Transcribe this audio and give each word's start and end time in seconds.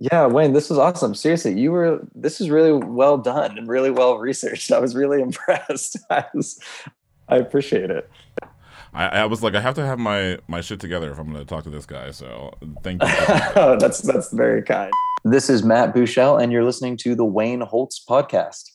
Yeah, 0.00 0.26
Wayne, 0.26 0.54
this 0.54 0.70
was 0.70 0.78
awesome. 0.78 1.14
Seriously, 1.14 1.60
you 1.60 1.72
were 1.72 2.00
this 2.14 2.40
is 2.40 2.48
really 2.48 2.72
well 2.72 3.18
done 3.18 3.58
and 3.58 3.68
really 3.68 3.90
well 3.90 4.16
researched. 4.16 4.72
I 4.72 4.78
was 4.78 4.96
really 4.96 5.20
impressed. 5.20 5.98
I, 6.10 6.24
was, 6.34 6.58
I 7.28 7.36
appreciate 7.36 7.90
it. 7.90 8.10
I, 8.94 9.06
I, 9.08 9.24
was 9.26 9.42
like, 9.42 9.54
I 9.54 9.60
have 9.60 9.74
to 9.74 9.84
have 9.84 9.98
my 9.98 10.38
my 10.48 10.62
shit 10.62 10.80
together 10.80 11.10
if 11.12 11.18
I'm 11.18 11.26
going 11.26 11.38
to 11.38 11.44
talk 11.44 11.64
to 11.64 11.70
this 11.70 11.84
guy. 11.84 12.12
So 12.12 12.54
thank 12.82 13.02
you. 13.02 13.08
Oh, 13.56 13.76
that's 13.78 14.00
that's 14.00 14.32
very 14.32 14.62
kind. 14.62 14.90
This 15.24 15.50
is 15.50 15.62
Matt 15.62 15.94
Buechele, 15.94 16.42
and 16.42 16.50
you're 16.50 16.64
listening 16.64 16.96
to 16.98 17.14
the 17.14 17.26
Wayne 17.26 17.60
Holtz 17.60 18.02
podcast. 18.02 18.70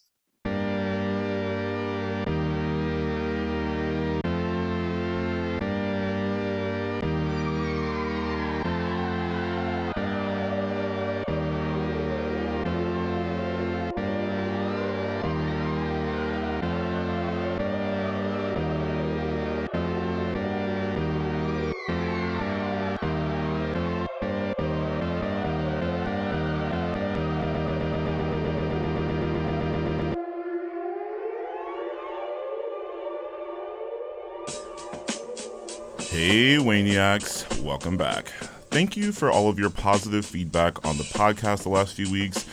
Hey, 36.18 36.56
Waniacs, 36.56 37.62
welcome 37.62 37.98
back. 37.98 38.30
Thank 38.70 38.96
you 38.96 39.12
for 39.12 39.30
all 39.30 39.50
of 39.50 39.60
your 39.60 39.70
positive 39.70 40.26
feedback 40.26 40.86
on 40.86 40.96
the 40.96 41.04
podcast 41.04 41.64
the 41.64 41.70
last 41.70 41.94
few 41.94 42.10
weeks. 42.10 42.46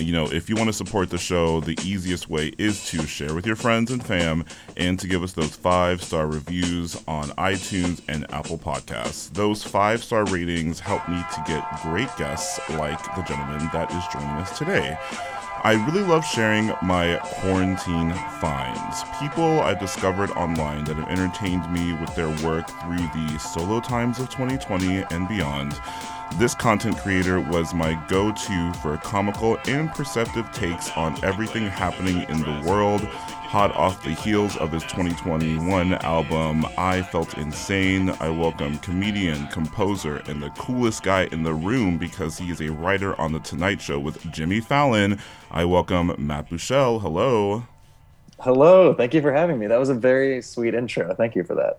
You 0.00 0.10
know, 0.12 0.24
if 0.24 0.48
you 0.48 0.56
want 0.56 0.66
to 0.66 0.72
support 0.72 1.10
the 1.10 1.16
show, 1.16 1.60
the 1.60 1.78
easiest 1.84 2.28
way 2.28 2.50
is 2.58 2.84
to 2.88 3.06
share 3.06 3.32
with 3.32 3.46
your 3.46 3.54
friends 3.54 3.92
and 3.92 4.04
fam 4.04 4.44
and 4.76 4.98
to 4.98 5.06
give 5.06 5.22
us 5.22 5.32
those 5.32 5.54
five 5.54 6.02
star 6.02 6.26
reviews 6.26 7.00
on 7.06 7.28
iTunes 7.38 8.02
and 8.08 8.28
Apple 8.34 8.58
Podcasts. 8.58 9.32
Those 9.32 9.62
five 9.62 10.02
star 10.02 10.24
ratings 10.24 10.80
help 10.80 11.08
me 11.08 11.22
to 11.36 11.44
get 11.46 11.64
great 11.82 12.10
guests 12.16 12.58
like 12.70 13.00
the 13.14 13.22
gentleman 13.22 13.70
that 13.72 13.92
is 13.92 14.04
joining 14.12 14.36
us 14.38 14.58
today. 14.58 14.98
I 15.64 15.82
really 15.86 16.02
love 16.02 16.26
sharing 16.26 16.74
my 16.82 17.18
quarantine 17.22 18.12
finds. 18.38 19.02
People 19.18 19.60
I've 19.60 19.80
discovered 19.80 20.30
online 20.32 20.84
that 20.84 20.96
have 20.96 21.08
entertained 21.08 21.72
me 21.72 21.94
with 21.94 22.14
their 22.14 22.28
work 22.46 22.68
through 22.82 22.98
the 22.98 23.38
solo 23.38 23.80
times 23.80 24.18
of 24.18 24.28
2020 24.28 25.06
and 25.10 25.26
beyond. 25.26 25.80
This 26.36 26.54
content 26.54 26.98
creator 26.98 27.40
was 27.40 27.72
my 27.72 27.94
go 28.08 28.32
to 28.32 28.72
for 28.74 28.96
comical 28.96 29.56
and 29.68 29.88
perceptive 29.90 30.50
takes 30.52 30.90
on 30.96 31.22
everything 31.24 31.66
happening 31.66 32.22
in 32.28 32.40
the 32.40 32.68
world 32.68 33.02
hot 33.54 33.70
off 33.76 34.02
the 34.02 34.10
heels 34.10 34.56
of 34.56 34.72
his 34.72 34.82
2021 34.82 35.94
album, 35.94 36.66
I 36.76 37.02
Felt 37.02 37.38
Insane. 37.38 38.10
I 38.18 38.28
welcome 38.28 38.78
comedian, 38.78 39.46
composer, 39.46 40.16
and 40.26 40.42
the 40.42 40.50
coolest 40.50 41.04
guy 41.04 41.26
in 41.26 41.44
the 41.44 41.54
room 41.54 41.96
because 41.96 42.36
he 42.36 42.50
is 42.50 42.60
a 42.60 42.72
writer 42.72 43.14
on 43.20 43.32
The 43.32 43.38
Tonight 43.38 43.80
Show 43.80 44.00
with 44.00 44.20
Jimmy 44.32 44.58
Fallon. 44.58 45.20
I 45.52 45.66
welcome 45.66 46.16
Matt 46.18 46.50
Buechele. 46.50 47.00
Hello. 47.00 47.64
Hello. 48.40 48.92
Thank 48.92 49.14
you 49.14 49.22
for 49.22 49.32
having 49.32 49.60
me. 49.60 49.68
That 49.68 49.78
was 49.78 49.88
a 49.88 49.94
very 49.94 50.42
sweet 50.42 50.74
intro. 50.74 51.14
Thank 51.14 51.36
you 51.36 51.44
for 51.44 51.54
that. 51.54 51.78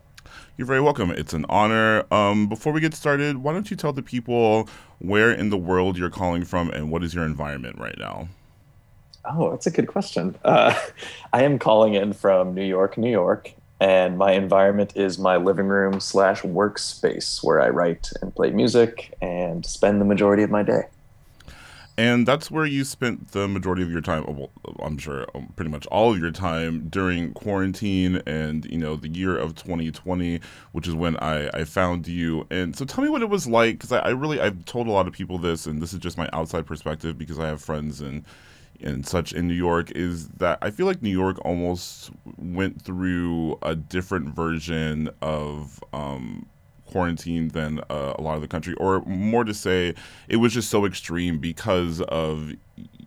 You're 0.58 0.68
very 0.68 0.82
welcome. 0.82 1.12
It's 1.12 1.34
an 1.34 1.46
honor. 1.50 2.06
Um, 2.12 2.48
before 2.48 2.74
we 2.74 2.82
get 2.82 2.94
started, 2.94 3.38
why 3.38 3.54
don't 3.54 3.70
you 3.70 3.78
tell 3.78 3.94
the 3.94 4.02
people 4.02 4.70
where 5.00 5.32
in 5.32 5.50
the 5.50 5.58
world 5.58 5.98
you're 5.98 6.10
calling 6.10 6.46
from 6.46 6.70
and 6.70 6.92
what 6.92 7.04
is 7.04 7.14
your 7.14 7.26
environment 7.26 7.78
right 7.78 7.98
now? 7.98 8.30
Oh, 9.26 9.52
that's 9.52 9.68
a 9.68 9.72
good 9.72 9.88
question. 9.88 10.36
Uh, 10.44 10.74
I 11.34 11.44
am 11.44 11.60
calling 11.60 11.96
in 11.96 12.14
from 12.14 12.54
New 12.54 12.64
York, 12.64 12.98
New 12.98 13.12
York, 13.12 13.54
and 13.80 14.18
my 14.18 14.32
environment 14.32 14.94
is 14.96 15.18
my 15.20 15.38
living 15.38 15.68
room 15.68 16.00
slash 16.00 16.42
workspace 16.42 17.44
where 17.44 17.60
I 17.60 17.70
write 17.70 18.12
and 18.22 18.34
play 18.34 18.52
music 18.52 19.14
and 19.22 19.66
spend 19.66 20.00
the 20.00 20.06
majority 20.06 20.44
of 20.44 20.52
my 20.52 20.64
day. 20.64 20.84
And 21.98 22.28
that's 22.28 22.52
where 22.52 22.66
you 22.66 22.84
spent 22.84 23.32
the 23.32 23.48
majority 23.48 23.82
of 23.82 23.90
your 23.90 24.02
time. 24.02 24.26
Well, 24.28 24.50
I'm 24.82 24.98
sure 24.98 25.26
um, 25.34 25.54
pretty 25.56 25.72
much 25.72 25.86
all 25.88 26.12
of 26.12 26.20
your 26.20 26.32
time 26.32 26.90
during 26.90 27.34
quarantine 27.34 28.22
and 28.26 28.66
you 28.66 28.78
know 28.78 28.98
the 28.98 29.08
year 29.08 29.38
of 29.38 29.56
2020, 29.56 30.42
which 30.74 30.88
is 30.88 30.94
when 30.94 31.16
I, 31.18 31.48
I 31.54 31.64
found 31.64 32.08
you. 32.08 32.48
And 32.52 32.76
so 32.76 32.84
tell 32.84 33.04
me 33.04 33.10
what 33.10 33.22
it 33.22 33.30
was 33.30 33.48
like, 33.48 33.76
because 33.76 33.94
I, 33.94 34.00
I 34.00 34.10
really 34.10 34.42
I've 34.42 34.66
told 34.66 34.88
a 34.88 34.92
lot 34.92 35.08
of 35.08 35.14
people 35.14 35.38
this, 35.38 35.66
and 35.66 35.82
this 35.82 35.94
is 35.94 36.00
just 36.00 36.18
my 36.18 36.30
outside 36.34 36.66
perspective 36.66 37.18
because 37.18 37.40
I 37.40 37.48
have 37.48 37.62
friends 37.62 38.02
and 38.02 38.26
and 38.82 39.08
such 39.08 39.32
in 39.32 39.48
New 39.48 39.54
York 39.54 39.92
is 39.92 40.28
that 40.30 40.58
I 40.62 40.72
feel 40.72 40.86
like 40.86 41.02
New 41.02 41.10
York 41.10 41.38
almost 41.46 42.12
went 42.38 42.82
through 42.82 43.58
a 43.62 43.74
different 43.74 44.36
version 44.36 45.10
of 45.22 45.82
um, 45.94 46.46
quarantine 46.86 47.50
than 47.50 47.80
uh, 47.90 48.14
a 48.18 48.22
lot 48.22 48.36
of 48.36 48.42
the 48.42 48.48
country, 48.48 48.74
or 48.76 49.02
more 49.06 49.44
to 49.44 49.54
say, 49.54 49.94
it 50.28 50.38
was 50.38 50.54
just 50.54 50.70
so 50.70 50.86
extreme 50.86 51.40
because 51.40 52.02
of 52.02 52.54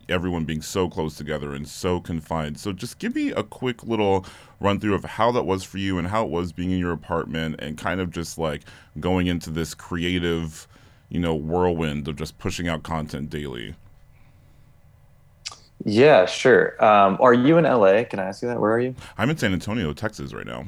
everyone 0.09 0.43
being 0.43 0.61
so 0.61 0.89
close 0.89 1.15
together 1.15 1.53
and 1.53 1.67
so 1.67 1.99
confined. 1.99 2.59
So 2.59 2.73
just 2.73 2.99
give 2.99 3.15
me 3.15 3.31
a 3.31 3.43
quick 3.43 3.83
little 3.83 4.25
run 4.59 4.79
through 4.79 4.95
of 4.95 5.05
how 5.05 5.31
that 5.31 5.43
was 5.43 5.63
for 5.63 5.77
you 5.77 5.97
and 5.97 6.07
how 6.07 6.25
it 6.25 6.29
was 6.29 6.51
being 6.51 6.71
in 6.71 6.79
your 6.79 6.91
apartment 6.91 7.55
and 7.59 7.77
kind 7.77 8.01
of 8.01 8.11
just 8.11 8.37
like 8.37 8.63
going 8.99 9.27
into 9.27 9.49
this 9.49 9.73
creative, 9.73 10.67
you 11.09 11.19
know, 11.19 11.35
whirlwind 11.35 12.07
of 12.07 12.15
just 12.15 12.37
pushing 12.37 12.67
out 12.67 12.83
content 12.83 13.29
daily. 13.29 13.75
Yeah, 15.85 16.25
sure. 16.25 16.83
Um, 16.83 17.17
are 17.21 17.33
you 17.33 17.57
in 17.57 17.63
LA? 17.63 18.03
Can 18.03 18.19
I 18.19 18.25
ask 18.25 18.41
you 18.41 18.49
that? 18.49 18.59
Where 18.59 18.71
are 18.71 18.79
you? 18.79 18.95
I'm 19.17 19.29
in 19.29 19.37
San 19.37 19.53
Antonio, 19.53 19.93
Texas, 19.93 20.33
right 20.33 20.45
now. 20.45 20.65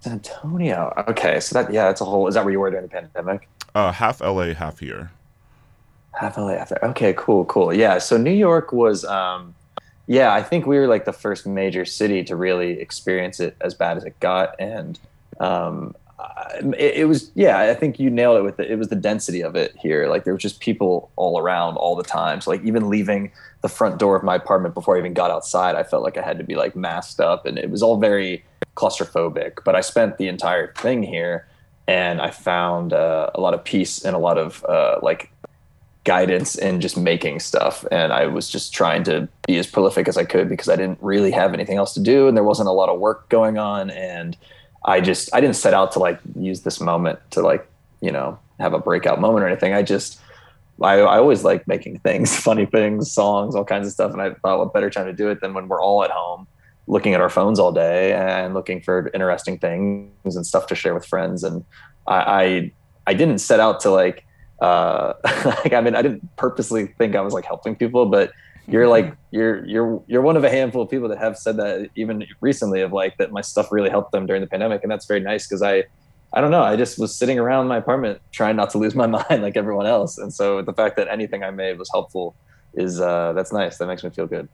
San 0.00 0.14
Antonio. 0.14 0.92
Okay, 1.08 1.40
so 1.40 1.62
that 1.62 1.72
yeah, 1.72 1.84
that's 1.84 2.00
a 2.00 2.04
whole. 2.04 2.26
Is 2.26 2.34
that 2.34 2.44
where 2.44 2.52
you 2.52 2.60
were 2.60 2.70
during 2.70 2.86
the 2.86 2.90
pandemic? 2.90 3.48
Uh, 3.74 3.92
half 3.92 4.20
LA, 4.20 4.54
half 4.54 4.78
here. 4.78 5.12
Half 6.12 6.38
LA, 6.38 6.56
half 6.56 6.70
there. 6.70 6.80
Okay, 6.82 7.14
cool, 7.16 7.44
cool. 7.44 7.72
Yeah, 7.72 7.98
so 7.98 8.16
New 8.16 8.30
York 8.30 8.72
was. 8.72 9.04
Um, 9.04 9.54
yeah, 10.06 10.32
I 10.32 10.42
think 10.42 10.66
we 10.66 10.76
were 10.76 10.88
like 10.88 11.04
the 11.04 11.12
first 11.12 11.46
major 11.46 11.84
city 11.84 12.24
to 12.24 12.34
really 12.34 12.80
experience 12.80 13.38
it 13.38 13.56
as 13.60 13.74
bad 13.74 13.96
as 13.96 14.04
it 14.04 14.18
got, 14.18 14.56
and 14.58 14.98
um, 15.38 15.94
it, 16.78 16.94
it, 16.96 17.04
was 17.08 17.30
yeah 17.34 17.58
i 17.58 17.74
think 17.74 17.98
you 17.98 18.10
nailed 18.10 18.36
it 18.36 18.42
with 18.42 18.58
it 18.60 18.70
it 18.70 18.76
was 18.76 18.88
the 18.88 18.96
density 18.96 19.42
of 19.42 19.56
it 19.56 19.74
here. 19.76 20.08
Like 20.08 20.24
there 20.24 20.32
was 20.32 20.42
just 20.42 20.60
people 20.60 21.10
all 21.16 21.38
around 21.38 21.76
all 21.76 21.96
the 21.96 22.02
time. 22.02 22.40
So 22.40 22.50
like 22.50 22.62
even 22.64 22.88
leaving 22.88 23.32
the 23.62 23.68
front 23.68 23.98
door 23.98 24.16
of 24.16 24.22
my 24.22 24.36
apartment 24.36 24.74
before 24.74 24.96
i 24.96 24.98
even 24.98 25.12
got 25.12 25.30
outside 25.30 25.74
i 25.74 25.82
felt 25.82 26.02
like 26.02 26.16
i 26.16 26.22
had 26.22 26.38
to 26.38 26.44
be 26.44 26.56
like 26.56 26.76
masked 26.76 27.20
up. 27.20 27.46
And 27.46 27.58
it 27.58 27.70
was 27.70 27.82
all 27.82 27.98
very 27.98 28.44
claustrophobic. 28.76 29.58
But 29.64 29.74
i 29.74 29.80
spent 29.80 30.18
the 30.18 30.28
entire 30.28 30.72
thing 30.74 31.02
here 31.02 31.46
and 31.88 32.20
i 32.20 32.30
found 32.30 32.92
uh, 32.92 33.30
a 33.34 33.40
lot 33.40 33.54
of 33.54 33.64
peace 33.64 34.04
and 34.04 34.14
a 34.14 34.18
lot 34.18 34.38
of 34.38 34.64
uh, 34.64 34.98
like 35.02 35.32
guidance 36.04 36.56
in 36.56 36.80
just 36.80 36.96
making 36.96 37.40
stuff. 37.40 37.84
And 37.90 38.12
i 38.12 38.26
was 38.26 38.48
just 38.48 38.72
trying 38.72 39.02
to 39.04 39.28
be 39.46 39.58
as 39.58 39.66
prolific 39.66 40.08
as 40.08 40.16
i 40.16 40.24
could 40.24 40.48
because 40.48 40.68
i 40.68 40.76
didn't 40.76 40.98
really 41.02 41.32
have 41.32 41.54
anything 41.54 41.76
else 41.76 41.92
to 41.94 42.00
do 42.00 42.28
and 42.28 42.36
there 42.36 42.44
wasn't 42.44 42.68
a 42.68 42.72
lot 42.72 42.88
of 42.88 43.00
work 43.00 43.28
going 43.28 43.58
on. 43.58 43.90
And 43.90 44.36
I 44.84 45.00
just 45.00 45.34
I 45.34 45.40
didn't 45.40 45.56
set 45.56 45.74
out 45.74 45.92
to 45.92 45.98
like 45.98 46.20
use 46.36 46.62
this 46.62 46.80
moment 46.80 47.18
to 47.32 47.42
like 47.42 47.66
you 48.00 48.10
know 48.10 48.38
have 48.58 48.72
a 48.72 48.78
breakout 48.78 49.20
moment 49.20 49.44
or 49.44 49.48
anything. 49.48 49.72
I 49.72 49.82
just 49.82 50.20
I, 50.82 50.94
I 50.94 51.18
always 51.18 51.44
like 51.44 51.66
making 51.68 51.98
things, 52.00 52.34
funny 52.48 52.66
things, 52.66 53.12
songs, 53.12 53.54
all 53.54 53.64
kinds 53.64 53.86
of 53.86 53.92
stuff, 53.92 54.12
and 54.12 54.22
I 54.22 54.30
thought 54.30 54.58
what 54.58 54.72
better 54.72 54.90
time 54.90 55.06
to 55.06 55.12
do 55.12 55.28
it 55.28 55.40
than 55.40 55.54
when 55.54 55.68
we're 55.68 55.82
all 55.82 56.04
at 56.04 56.10
home 56.10 56.46
looking 56.86 57.14
at 57.14 57.20
our 57.20 57.30
phones 57.30 57.60
all 57.60 57.70
day 57.70 58.12
and 58.12 58.52
looking 58.52 58.80
for 58.80 59.10
interesting 59.14 59.56
things 59.58 60.34
and 60.34 60.44
stuff 60.44 60.66
to 60.66 60.74
share 60.74 60.92
with 60.92 61.06
friends. 61.06 61.44
And 61.44 61.64
I 62.06 62.14
I, 62.14 62.72
I 63.08 63.14
didn't 63.14 63.38
set 63.38 63.60
out 63.60 63.80
to 63.80 63.90
like 63.90 64.24
uh 64.60 65.14
like 65.24 65.72
I 65.72 65.80
mean 65.80 65.94
I 65.94 66.02
didn't 66.02 66.36
purposely 66.36 66.86
think 66.98 67.14
I 67.14 67.20
was 67.20 67.32
like 67.34 67.44
helping 67.44 67.76
people, 67.76 68.06
but 68.06 68.32
you're 68.72 68.88
like 68.88 69.16
you're 69.30 69.64
you're 69.66 70.02
you're 70.06 70.22
one 70.22 70.36
of 70.36 70.44
a 70.44 70.50
handful 70.50 70.82
of 70.82 70.90
people 70.90 71.08
that 71.08 71.18
have 71.18 71.36
said 71.36 71.56
that 71.56 71.88
even 71.96 72.24
recently 72.40 72.80
of 72.80 72.92
like 72.92 73.16
that 73.18 73.32
my 73.32 73.40
stuff 73.40 73.70
really 73.70 73.90
helped 73.90 74.12
them 74.12 74.26
during 74.26 74.40
the 74.40 74.48
pandemic 74.48 74.82
and 74.82 74.90
that's 74.90 75.06
very 75.06 75.20
nice 75.20 75.46
because 75.46 75.62
i 75.62 75.84
i 76.32 76.40
don't 76.40 76.50
know 76.50 76.62
i 76.62 76.76
just 76.76 76.98
was 76.98 77.14
sitting 77.14 77.38
around 77.38 77.68
my 77.68 77.76
apartment 77.76 78.20
trying 78.32 78.56
not 78.56 78.70
to 78.70 78.78
lose 78.78 78.94
my 78.94 79.06
mind 79.18 79.42
like 79.42 79.56
everyone 79.56 79.86
else. 79.86 80.18
And 80.18 80.32
so 80.32 80.62
the 80.62 80.72
fact 80.72 80.96
that 80.96 81.08
anything 81.08 81.42
i 81.42 81.50
made 81.50 81.78
was 81.78 81.90
helpful 81.92 82.34
is 82.74 83.00
uh 83.00 83.32
that's 83.32 83.52
nice. 83.52 83.78
That 83.78 83.86
makes 83.86 84.04
me 84.04 84.10
feel 84.10 84.26
good 84.26 84.48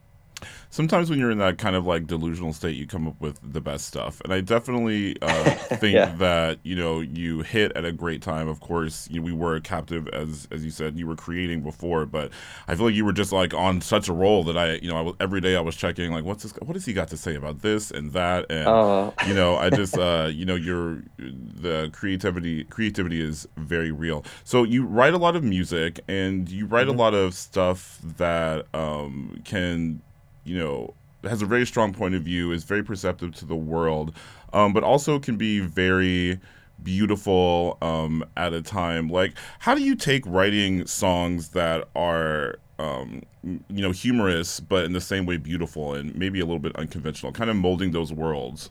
sometimes 0.69 1.09
when 1.09 1.19
you're 1.19 1.31
in 1.31 1.37
that 1.39 1.57
kind 1.57 1.75
of 1.75 1.85
like 1.85 2.07
delusional 2.07 2.53
state, 2.53 2.75
you 2.75 2.85
come 2.85 3.07
up 3.07 3.19
with 3.19 3.39
the 3.41 3.61
best 3.61 3.85
stuff. 3.85 4.21
And 4.21 4.33
I 4.33 4.41
definitely 4.41 5.15
uh, 5.21 5.43
think 5.51 5.95
yeah. 5.95 6.13
that 6.17 6.59
you 6.63 6.75
know 6.75 6.99
you 6.99 7.41
hit 7.41 7.71
at 7.75 7.85
a 7.85 7.91
great 7.91 8.21
time. 8.21 8.47
Of 8.47 8.59
course, 8.59 9.07
you 9.09 9.19
know, 9.19 9.25
we 9.25 9.33
were 9.33 9.59
captive 9.59 10.07
as 10.09 10.47
as 10.51 10.63
you 10.63 10.71
said 10.71 10.97
you 10.97 11.07
were 11.07 11.15
creating 11.15 11.61
before, 11.61 12.05
but 12.05 12.31
I 12.67 12.75
feel 12.75 12.85
like 12.85 12.95
you 12.95 13.05
were 13.05 13.13
just 13.13 13.31
like 13.31 13.53
on 13.53 13.81
such 13.81 14.07
a 14.07 14.13
roll 14.13 14.43
that 14.45 14.57
I 14.57 14.73
you 14.75 14.89
know 14.89 14.97
I 14.97 15.01
was, 15.01 15.15
every 15.19 15.41
day 15.41 15.55
I 15.55 15.61
was 15.61 15.75
checking 15.75 16.11
like 16.11 16.23
what's 16.23 16.43
this 16.43 16.53
what 16.53 16.75
has 16.75 16.85
he 16.85 16.93
got 16.93 17.09
to 17.09 17.17
say 17.17 17.35
about 17.35 17.61
this 17.61 17.91
and 17.91 18.11
that 18.13 18.45
and 18.49 18.67
uh. 18.67 19.11
you 19.25 19.33
know 19.33 19.55
I 19.55 19.69
just 19.69 19.97
uh, 19.97 20.29
you 20.31 20.45
know 20.45 20.55
your 20.55 21.03
the 21.17 21.89
creativity 21.93 22.63
creativity 22.65 23.21
is 23.21 23.47
very 23.57 23.91
real. 23.91 24.23
So 24.43 24.63
you 24.63 24.85
write 24.85 25.13
a 25.13 25.17
lot 25.17 25.35
of 25.35 25.43
music 25.43 25.99
and 26.07 26.49
you 26.49 26.65
write 26.65 26.87
mm-hmm. 26.87 26.99
a 26.99 27.01
lot 27.01 27.13
of 27.13 27.33
stuff 27.33 27.99
that 28.17 28.65
um, 28.73 29.41
can 29.43 30.01
you 30.47 30.57
know 30.57 30.93
has 31.23 31.41
a 31.41 31.45
very 31.45 31.65
strong 31.65 31.93
point 31.93 32.15
of 32.15 32.23
view, 32.23 32.51
is 32.51 32.63
very 32.63 32.83
perceptive 32.83 33.35
to 33.35 33.45
the 33.45 33.55
world, 33.55 34.15
um, 34.53 34.73
but 34.73 34.83
also 34.83 35.19
can 35.19 35.35
be 35.35 35.59
very 35.59 36.39
beautiful 36.83 37.77
um, 37.81 38.23
at 38.37 38.53
a 38.53 38.61
time. 38.61 39.09
Like, 39.09 39.33
how 39.59 39.75
do 39.75 39.81
you 39.81 39.95
take 39.95 40.23
writing 40.25 40.85
songs 40.85 41.49
that 41.49 41.87
are 41.95 42.59
um, 42.79 43.23
you 43.43 43.81
know 43.81 43.91
humorous, 43.91 44.59
but 44.59 44.85
in 44.85 44.93
the 44.93 45.01
same 45.01 45.25
way 45.25 45.37
beautiful 45.37 45.93
and 45.93 46.15
maybe 46.15 46.39
a 46.39 46.45
little 46.45 46.59
bit 46.59 46.75
unconventional, 46.75 47.31
kind 47.31 47.49
of 47.49 47.55
molding 47.55 47.91
those 47.91 48.13
worlds? 48.13 48.69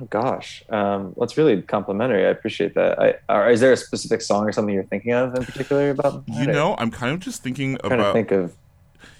Oh 0.00 0.06
gosh, 0.06 0.64
um, 0.70 1.14
it's 1.18 1.36
really 1.36 1.62
complimentary. 1.62 2.26
I 2.26 2.30
appreciate 2.30 2.74
that. 2.74 2.98
I, 2.98 3.14
are, 3.28 3.48
is 3.48 3.60
there 3.60 3.72
a 3.72 3.76
specific 3.76 4.22
song 4.22 4.44
or 4.44 4.50
something 4.50 4.74
you're 4.74 4.82
thinking 4.84 5.12
of 5.12 5.36
in 5.36 5.44
particular 5.44 5.90
about? 5.90 6.24
You 6.26 6.46
know, 6.46 6.74
I'm 6.78 6.90
kind 6.90 7.12
of 7.12 7.20
just 7.20 7.44
thinking 7.44 7.78
I'm 7.84 7.92
about. 7.92 8.12
think 8.12 8.32
of 8.32 8.56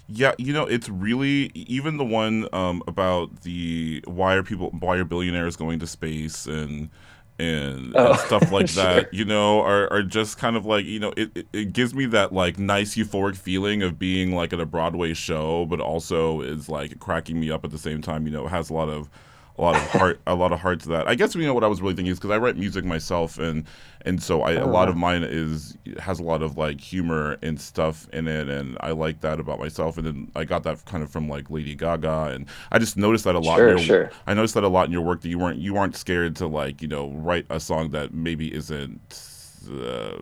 yeah, 0.07 0.33
you 0.37 0.53
know, 0.53 0.65
it's 0.65 0.89
really 0.89 1.51
even 1.53 1.97
the 1.97 2.05
one 2.05 2.47
um, 2.53 2.83
about 2.87 3.41
the 3.41 4.03
why 4.05 4.35
are 4.35 4.43
people 4.43 4.69
why 4.79 4.97
are 4.97 5.05
billionaires 5.05 5.55
going 5.55 5.79
to 5.79 5.87
space 5.87 6.45
and 6.45 6.89
and, 7.37 7.93
oh, 7.97 8.11
and 8.11 8.19
stuff 8.19 8.51
like 8.51 8.69
sure. 8.69 8.83
that, 8.83 9.13
you 9.13 9.25
know, 9.25 9.59
are, 9.61 9.91
are 9.91 10.03
just 10.03 10.37
kind 10.37 10.55
of 10.55 10.65
like, 10.65 10.85
you 10.85 10.99
know, 10.99 11.11
it, 11.17 11.31
it, 11.35 11.47
it, 11.51 11.73
gives 11.73 11.93
me 11.93 12.05
that 12.05 12.31
like 12.31 12.57
nice 12.57 12.95
euphoric 12.95 13.35
feeling 13.35 13.83
of 13.83 13.99
being 13.99 14.33
like 14.33 14.53
at 14.53 14.61
a 14.61 14.65
Broadway 14.65 15.13
show, 15.13 15.65
but 15.65 15.81
also 15.81 16.39
is 16.41 16.69
like 16.69 16.97
cracking 16.99 17.39
me 17.39 17.51
up 17.51 17.65
at 17.65 17.71
the 17.71 17.77
same 17.77 18.01
time, 18.01 18.25
you 18.25 18.31
know, 18.31 18.45
it 18.45 18.49
has 18.49 18.69
a 18.69 18.73
lot 18.73 18.87
of 18.87 19.09
a 19.57 19.61
lot 19.61 19.75
of 19.75 19.89
heart 19.89 20.19
a 20.27 20.35
lot 20.35 20.51
of 20.51 20.59
heart 20.59 20.81
to 20.81 20.89
that. 20.89 21.07
I 21.07 21.15
guess 21.15 21.35
you 21.35 21.45
know 21.45 21.53
what 21.53 21.63
I 21.63 21.67
was 21.67 21.81
really 21.81 21.95
thinking 21.95 22.11
is 22.11 22.19
because 22.19 22.31
I 22.31 22.37
write 22.37 22.57
music 22.57 22.83
myself 22.83 23.37
and 23.37 23.65
and 24.01 24.21
so 24.21 24.41
I, 24.41 24.53
a 24.53 24.67
lot 24.67 24.89
of 24.89 24.97
mine 24.97 25.23
is 25.23 25.77
has 25.99 26.19
a 26.19 26.23
lot 26.23 26.41
of 26.41 26.57
like 26.57 26.81
humor 26.81 27.37
and 27.41 27.59
stuff 27.59 28.07
in 28.11 28.27
it 28.27 28.49
and 28.49 28.77
I 28.81 28.91
like 28.91 29.21
that 29.21 29.39
about 29.39 29.59
myself 29.59 29.97
and 29.97 30.05
then 30.05 30.31
I 30.35 30.43
got 30.43 30.63
that 30.63 30.83
kind 30.85 31.03
of 31.03 31.09
from 31.09 31.29
like 31.29 31.49
Lady 31.49 31.75
Gaga 31.75 32.31
and 32.33 32.47
I 32.71 32.79
just 32.79 32.97
noticed 32.97 33.23
that 33.23 33.35
a 33.35 33.39
lot. 33.39 33.57
Sure, 33.57 33.69
your, 33.69 33.77
sure. 33.79 34.11
I 34.27 34.33
noticed 34.33 34.55
that 34.55 34.63
a 34.63 34.69
lot 34.69 34.87
in 34.87 34.91
your 34.91 35.01
work 35.01 35.21
that 35.21 35.29
you 35.29 35.39
weren't 35.39 35.59
you 35.59 35.77
aren't 35.77 35.95
scared 35.95 36.35
to 36.37 36.47
like 36.47 36.81
you 36.81 36.87
know 36.87 37.11
write 37.11 37.45
a 37.49 37.59
song 37.59 37.91
that 37.91 38.13
maybe 38.13 38.53
isn't. 38.53 39.31
Uh, 39.69 40.17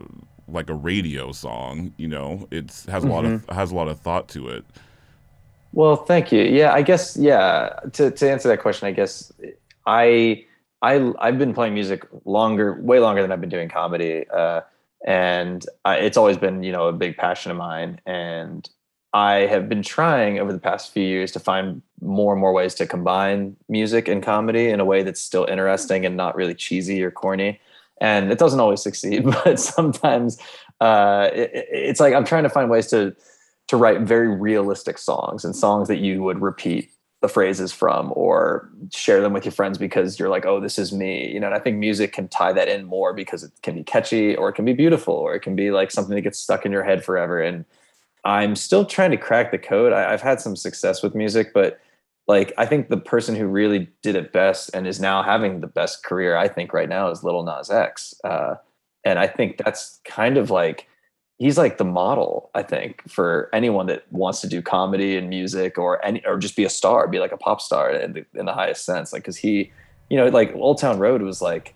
like 0.46 0.68
a 0.68 0.74
radio 0.74 1.32
song, 1.32 1.92
you 1.96 2.06
know, 2.06 2.46
it's 2.50 2.84
has 2.86 3.02
a 3.02 3.06
mm-hmm. 3.06 3.14
lot 3.14 3.24
of 3.24 3.32
mm-hmm. 3.32 3.54
has 3.54 3.72
a 3.72 3.74
lot 3.74 3.88
of 3.88 3.98
thought 3.98 4.28
to 4.28 4.48
it. 4.48 4.64
Well, 5.74 5.96
thank 5.96 6.30
you. 6.30 6.42
Yeah, 6.42 6.72
I 6.72 6.82
guess 6.82 7.16
yeah. 7.16 7.70
To 7.94 8.10
to 8.10 8.30
answer 8.30 8.48
that 8.48 8.60
question, 8.60 8.86
I 8.86 8.92
guess 8.92 9.32
I 9.86 10.44
I 10.82 11.12
I've 11.18 11.38
been 11.38 11.52
playing 11.52 11.74
music 11.74 12.06
longer, 12.24 12.80
way 12.80 13.00
longer 13.00 13.22
than 13.22 13.32
I've 13.32 13.40
been 13.40 13.50
doing 13.50 13.68
comedy, 13.68 14.24
uh, 14.30 14.60
and 15.04 15.66
I, 15.84 15.96
it's 15.96 16.16
always 16.16 16.36
been 16.36 16.62
you 16.62 16.70
know 16.72 16.86
a 16.88 16.92
big 16.92 17.16
passion 17.16 17.50
of 17.50 17.56
mine. 17.56 18.00
And 18.06 18.68
I 19.12 19.46
have 19.46 19.68
been 19.68 19.82
trying 19.82 20.38
over 20.38 20.52
the 20.52 20.60
past 20.60 20.92
few 20.92 21.04
years 21.04 21.32
to 21.32 21.40
find 21.40 21.82
more 22.00 22.32
and 22.32 22.40
more 22.40 22.52
ways 22.52 22.74
to 22.76 22.86
combine 22.86 23.56
music 23.68 24.06
and 24.08 24.22
comedy 24.22 24.68
in 24.68 24.80
a 24.80 24.84
way 24.84 25.02
that's 25.02 25.20
still 25.20 25.44
interesting 25.46 26.06
and 26.06 26.16
not 26.16 26.36
really 26.36 26.54
cheesy 26.54 27.02
or 27.02 27.10
corny. 27.10 27.60
And 28.00 28.30
it 28.32 28.38
doesn't 28.38 28.60
always 28.60 28.82
succeed, 28.82 29.24
but 29.44 29.58
sometimes 29.58 30.38
uh, 30.80 31.30
it, 31.32 31.50
it's 31.72 32.00
like 32.00 32.14
I'm 32.14 32.24
trying 32.24 32.44
to 32.44 32.48
find 32.50 32.70
ways 32.70 32.88
to 32.88 33.14
to 33.68 33.76
write 33.76 34.00
very 34.02 34.28
realistic 34.28 34.98
songs 34.98 35.44
and 35.44 35.56
songs 35.56 35.88
that 35.88 35.98
you 35.98 36.22
would 36.22 36.40
repeat 36.40 36.90
the 37.24 37.28
phrases 37.28 37.72
from 37.72 38.12
or 38.14 38.68
share 38.92 39.22
them 39.22 39.32
with 39.32 39.46
your 39.46 39.52
friends 39.52 39.78
because 39.78 40.18
you're 40.18 40.28
like, 40.28 40.44
oh, 40.44 40.60
this 40.60 40.78
is 40.78 40.92
me. 40.92 41.32
You 41.32 41.40
know, 41.40 41.46
and 41.46 41.54
I 41.54 41.58
think 41.58 41.78
music 41.78 42.12
can 42.12 42.28
tie 42.28 42.52
that 42.52 42.68
in 42.68 42.84
more 42.84 43.14
because 43.14 43.42
it 43.42 43.50
can 43.62 43.74
be 43.74 43.82
catchy 43.82 44.36
or 44.36 44.50
it 44.50 44.52
can 44.52 44.66
be 44.66 44.74
beautiful 44.74 45.14
or 45.14 45.34
it 45.34 45.40
can 45.40 45.56
be 45.56 45.70
like 45.70 45.90
something 45.90 46.14
that 46.14 46.20
gets 46.20 46.38
stuck 46.38 46.66
in 46.66 46.72
your 46.72 46.84
head 46.84 47.02
forever. 47.02 47.40
And 47.40 47.64
I'm 48.26 48.54
still 48.54 48.84
trying 48.84 49.10
to 49.12 49.16
crack 49.16 49.52
the 49.52 49.58
code. 49.58 49.94
I, 49.94 50.10
have 50.10 50.20
had 50.20 50.42
some 50.42 50.54
success 50.54 51.02
with 51.02 51.14
music, 51.14 51.54
but 51.54 51.80
like 52.26 52.52
I 52.58 52.66
think 52.66 52.90
the 52.90 52.98
person 52.98 53.34
who 53.34 53.46
really 53.46 53.88
did 54.02 54.16
it 54.16 54.30
best 54.30 54.70
and 54.74 54.86
is 54.86 55.00
now 55.00 55.22
having 55.22 55.60
the 55.60 55.66
best 55.66 56.04
career, 56.04 56.36
I 56.36 56.48
think 56.48 56.74
right 56.74 56.90
now 56.90 57.08
is 57.08 57.24
Lil 57.24 57.42
Nas 57.42 57.70
X. 57.70 58.12
Uh, 58.22 58.56
and 59.02 59.18
I 59.18 59.28
think 59.28 59.56
that's 59.56 59.98
kind 60.04 60.36
of 60.36 60.50
like 60.50 60.88
he's 61.38 61.58
like 61.58 61.78
the 61.78 61.84
model 61.84 62.50
i 62.54 62.62
think 62.62 63.02
for 63.08 63.48
anyone 63.52 63.86
that 63.86 64.04
wants 64.12 64.40
to 64.40 64.46
do 64.46 64.62
comedy 64.62 65.16
and 65.16 65.28
music 65.28 65.78
or 65.78 66.04
any 66.04 66.24
or 66.26 66.38
just 66.38 66.56
be 66.56 66.64
a 66.64 66.70
star 66.70 67.08
be 67.08 67.18
like 67.18 67.32
a 67.32 67.36
pop 67.36 67.60
star 67.60 67.90
in 67.90 68.12
the, 68.12 68.24
in 68.34 68.46
the 68.46 68.52
highest 68.52 68.84
sense. 68.84 69.12
Like 69.12 69.22
because 69.22 69.36
he 69.36 69.72
you 70.10 70.16
know 70.16 70.28
like 70.28 70.54
old 70.54 70.78
town 70.78 70.98
road 70.98 71.22
was 71.22 71.40
like 71.40 71.74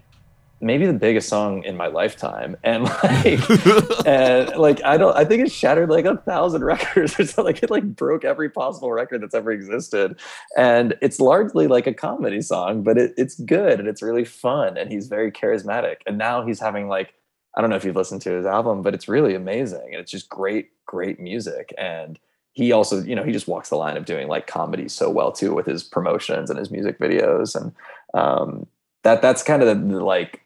maybe 0.60 0.86
the 0.86 0.92
biggest 0.92 1.28
song 1.28 1.62
in 1.62 1.76
my 1.76 1.86
lifetime. 1.86 2.56
And 2.64 2.84
like 2.84 4.06
and 4.06 4.56
like 4.56 4.82
i 4.84 4.96
don't 4.96 5.16
i 5.16 5.24
think 5.24 5.46
it 5.46 5.52
shattered 5.52 5.88
like 5.88 6.04
a 6.04 6.16
thousand 6.16 6.64
records 6.72 7.18
or 7.18 7.24
something. 7.24 7.44
Like 7.44 7.62
it 7.62 7.70
like 7.70 7.84
broke 7.84 8.24
every 8.24 8.50
possible 8.50 8.92
record 8.92 9.22
that's 9.22 9.34
ever 9.34 9.52
existed. 9.52 10.18
And 10.56 10.94
it's 11.00 11.20
largely 11.20 11.66
like 11.66 11.86
a 11.86 11.94
comedy 11.94 12.42
song 12.42 12.82
but 12.82 12.98
it, 12.98 13.14
it's 13.16 13.34
good 13.36 13.78
and 13.78 13.88
it's 13.88 14.02
really 14.02 14.24
fun 14.24 14.76
and 14.76 14.90
he's 14.90 15.08
very 15.08 15.30
charismatic. 15.30 15.96
And 16.06 16.18
now 16.18 16.44
he's 16.44 16.60
having 16.60 16.88
like 16.88 17.14
I 17.58 17.60
don't 17.60 17.70
know 17.70 17.76
if 17.76 17.84
you've 17.84 17.96
listened 17.96 18.22
to 18.22 18.30
his 18.30 18.46
album, 18.46 18.82
but 18.82 18.94
it's 18.94 19.08
really 19.08 19.34
amazing 19.34 19.88
and 19.90 19.96
it's 19.96 20.12
just 20.12 20.28
great, 20.28 20.70
great 20.86 21.18
music. 21.18 21.74
And 21.76 22.16
he 22.52 22.70
also, 22.70 23.02
you 23.02 23.16
know, 23.16 23.24
he 23.24 23.32
just 23.32 23.48
walks 23.48 23.68
the 23.68 23.74
line 23.74 23.96
of 23.96 24.04
doing 24.04 24.28
like 24.28 24.46
comedy 24.46 24.88
so 24.88 25.10
well 25.10 25.32
too 25.32 25.52
with 25.52 25.66
his 25.66 25.82
promotions 25.82 26.50
and 26.50 26.58
his 26.58 26.70
music 26.70 27.00
videos. 27.00 27.60
And 27.60 27.74
um, 28.14 28.68
that 29.02 29.22
that's 29.22 29.42
kind 29.42 29.60
of 29.60 29.66
the, 29.66 30.04
like 30.04 30.42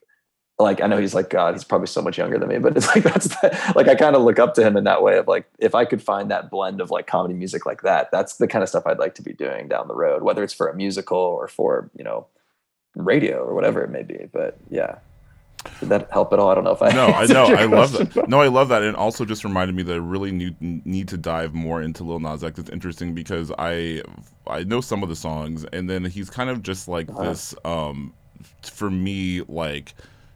like 0.58 0.80
I 0.80 0.86
know 0.86 0.96
he's 0.96 1.14
like 1.14 1.28
God, 1.28 1.52
he's 1.52 1.64
probably 1.64 1.86
so 1.86 2.00
much 2.00 2.16
younger 2.16 2.38
than 2.38 2.48
me, 2.48 2.58
but 2.58 2.74
it's 2.78 2.86
like 2.86 3.04
that's 3.04 3.28
the, 3.28 3.72
like 3.76 3.88
I 3.88 3.94
kind 3.94 4.16
of 4.16 4.22
look 4.22 4.38
up 4.38 4.54
to 4.54 4.66
him 4.66 4.78
in 4.78 4.84
that 4.84 5.02
way 5.02 5.18
of 5.18 5.28
like 5.28 5.44
if 5.58 5.74
I 5.74 5.84
could 5.84 6.02
find 6.02 6.30
that 6.30 6.48
blend 6.48 6.80
of 6.80 6.90
like 6.90 7.06
comedy 7.06 7.34
music 7.34 7.66
like 7.66 7.82
that, 7.82 8.10
that's 8.10 8.36
the 8.36 8.48
kind 8.48 8.62
of 8.62 8.70
stuff 8.70 8.86
I'd 8.86 8.98
like 8.98 9.16
to 9.16 9.22
be 9.22 9.34
doing 9.34 9.68
down 9.68 9.86
the 9.86 9.94
road, 9.94 10.22
whether 10.22 10.42
it's 10.42 10.54
for 10.54 10.68
a 10.68 10.74
musical 10.74 11.18
or 11.18 11.46
for 11.46 11.90
you 11.94 12.04
know 12.04 12.26
radio 12.94 13.42
or 13.42 13.54
whatever 13.54 13.84
it 13.84 13.90
may 13.90 14.02
be. 14.02 14.28
But 14.32 14.56
yeah. 14.70 14.96
Did 15.80 15.88
that 15.90 16.10
help 16.10 16.32
at 16.32 16.38
all? 16.38 16.50
I 16.50 16.54
don't 16.54 16.64
know 16.64 16.72
if 16.72 16.82
I. 16.82 16.90
No, 16.90 17.06
I 17.06 17.26
know. 17.26 17.44
I 17.44 17.64
love 17.64 17.92
that. 17.92 18.28
No, 18.28 18.40
I 18.40 18.48
love 18.48 18.68
that, 18.68 18.82
and 18.82 18.96
also 18.96 19.24
just 19.24 19.44
reminded 19.44 19.74
me 19.74 19.82
that 19.84 19.92
I 19.92 19.96
really 19.96 20.32
need 20.32 20.56
need 20.60 21.08
to 21.08 21.16
dive 21.16 21.54
more 21.54 21.82
into 21.82 22.04
Lil 22.04 22.20
Nas 22.20 22.42
X. 22.44 22.58
It's 22.58 22.70
interesting 22.70 23.14
because 23.14 23.52
I 23.58 24.02
I 24.46 24.64
know 24.64 24.80
some 24.80 25.02
of 25.02 25.08
the 25.08 25.16
songs, 25.16 25.64
and 25.72 25.88
then 25.88 26.04
he's 26.04 26.30
kind 26.30 26.50
of 26.50 26.62
just 26.62 26.88
like 26.88 27.08
uh-huh. 27.10 27.24
this. 27.24 27.54
Um, 27.64 28.14
for 28.62 28.90
me, 28.90 29.42
like 29.42 29.94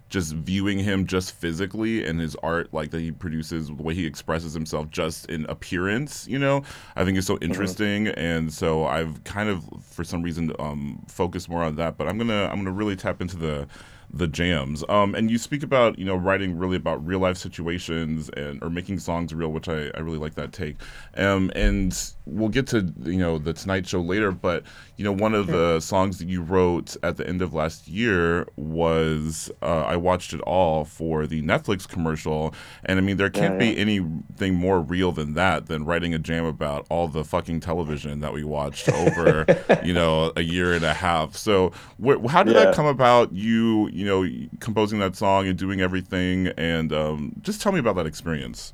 just 0.09 0.35
viewing 0.35 0.79
him 0.79 1.07
just 1.07 1.33
physically 1.33 2.05
and 2.05 2.21
his 2.21 2.37
art 2.37 2.73
like 2.73 2.91
that 2.91 3.01
he 3.01 3.11
produces 3.11 3.67
the 3.67 3.75
way 3.75 3.93
he 3.93 4.07
expresses 4.07 4.55
himself 4.55 4.89
just 4.91 5.27
in 5.27 5.45
appearance 5.47 6.29
you 6.29 6.39
know 6.39 6.63
i 6.95 7.05
think 7.05 7.19
is 7.19 7.27
so 7.27 7.35
mm-hmm. 7.35 7.45
interesting 7.45 8.05
mm-hmm. 8.05 8.19
and 8.19 8.53
so 8.53 8.85
i've 8.85 9.23
kind 9.25 9.49
of 9.49 9.65
for 9.83 10.05
some 10.05 10.23
reason 10.23 10.53
um 10.61 11.05
focused 11.09 11.49
more 11.49 11.63
on 11.63 11.75
that 11.75 11.97
but 11.97 12.07
i'm 12.07 12.17
gonna 12.17 12.49
i'm 12.53 12.59
gonna 12.59 12.71
really 12.71 12.95
tap 12.95 13.21
into 13.21 13.37
the 13.37 13.67
the 14.13 14.27
jams. 14.27 14.85
Um, 14.89 15.15
and 15.15 15.31
you 15.31 15.39
speak 15.39 15.63
about 15.63 15.99
you 15.99 16.05
know 16.05 16.17
writing 16.17 16.57
really 16.57 16.77
about 16.77 17.05
real 17.07 17.21
life 17.21 17.37
situations 17.37 18.31
and 18.31 18.63
or 18.63 18.71
making 18.71 18.99
songs 18.99 19.35
real, 19.35 19.51
which 19.51 19.69
I, 19.69 19.91
I 19.95 20.01
really 20.01 20.19
like 20.19 20.35
that 20.35 20.53
take. 20.53 20.77
Um, 21.17 21.51
and 21.55 21.97
we'll 22.25 22.49
get 22.49 22.67
to 22.69 22.93
you 23.05 23.19
know 23.19 23.39
the 23.39 23.53
Tonight 23.53 23.87
Show 23.87 24.01
later, 24.01 24.33
but 24.33 24.65
you 24.97 25.05
know 25.05 25.13
one 25.13 25.35
of 25.35 25.47
the 25.47 25.81
songs 25.81 26.19
that 26.19 26.29
you 26.29 26.43
wrote 26.43 26.97
at 27.03 27.17
the 27.17 27.27
end 27.27 27.43
of 27.43 27.55
last 27.55 27.89
year 27.89 28.47
was 28.57 29.51
uh, 29.63 29.83
I 29.83 29.97
watched 29.97 30.33
it 30.33 30.41
all 30.41 30.85
for 30.85 31.27
the 31.27 31.43
Netflix 31.43 31.89
commercial, 31.89 32.55
and 32.85 32.99
I 32.99 33.03
mean 33.03 33.17
there 33.17 33.31
can't 33.31 33.61
yeah, 33.61 33.69
yeah. 33.69 33.75
be 33.75 33.79
anything 33.79 34.55
more 34.55 34.81
real 34.81 35.13
than 35.13 35.35
that 35.35 35.67
than 35.67 35.85
writing 35.85 36.15
a 36.15 36.19
jam 36.19 36.45
about 36.45 36.87
all 36.91 37.09
the 37.09 37.25
fucking 37.25 37.61
television 37.61 38.21
that 38.21 38.33
we 38.33 38.45
watched 38.45 38.89
over 38.89 39.47
you 39.85 39.93
know 39.93 40.33
a 40.37 40.43
year 40.43 40.73
and 40.73 40.85
a 40.85 40.95
half. 40.95 41.37
So 41.37 41.73
wh- 42.03 42.25
how 42.29 42.43
did 42.43 42.55
yeah. 42.55 42.67
that 42.67 42.75
come 42.75 42.87
about? 42.87 43.33
You 43.33 43.89
you 43.89 44.06
know, 44.07 44.49
composing 44.61 44.99
that 45.01 45.17
song 45.17 45.47
and 45.47 45.59
doing 45.59 45.81
everything. 45.81 46.49
And 46.57 46.93
um, 46.93 47.33
just 47.43 47.61
tell 47.61 47.73
me 47.73 47.79
about 47.79 47.97
that 47.97 48.07
experience. 48.07 48.73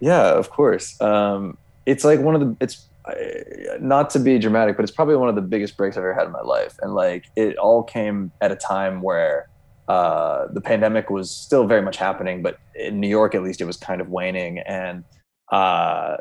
Yeah, 0.00 0.32
of 0.32 0.50
course. 0.50 1.00
Um, 1.00 1.56
it's 1.86 2.04
like 2.04 2.20
one 2.20 2.34
of 2.34 2.40
the, 2.40 2.56
it's 2.60 2.88
not 3.80 4.10
to 4.10 4.18
be 4.18 4.38
dramatic, 4.38 4.76
but 4.76 4.82
it's 4.82 4.92
probably 4.92 5.16
one 5.16 5.28
of 5.28 5.34
the 5.34 5.42
biggest 5.42 5.76
breaks 5.76 5.96
I've 5.96 6.02
ever 6.02 6.14
had 6.14 6.26
in 6.26 6.32
my 6.32 6.40
life. 6.40 6.76
And 6.82 6.94
like, 6.94 7.26
it 7.36 7.56
all 7.58 7.82
came 7.82 8.32
at 8.40 8.50
a 8.50 8.56
time 8.56 9.02
where 9.02 9.48
uh, 9.88 10.46
the 10.52 10.60
pandemic 10.60 11.10
was 11.10 11.30
still 11.30 11.66
very 11.66 11.82
much 11.82 11.98
happening, 11.98 12.42
but 12.42 12.58
in 12.74 13.00
New 13.00 13.08
York, 13.08 13.34
at 13.34 13.42
least, 13.42 13.60
it 13.60 13.66
was 13.66 13.76
kind 13.76 14.00
of 14.00 14.08
waning. 14.08 14.58
And 14.60 15.04
uh, 15.52 16.16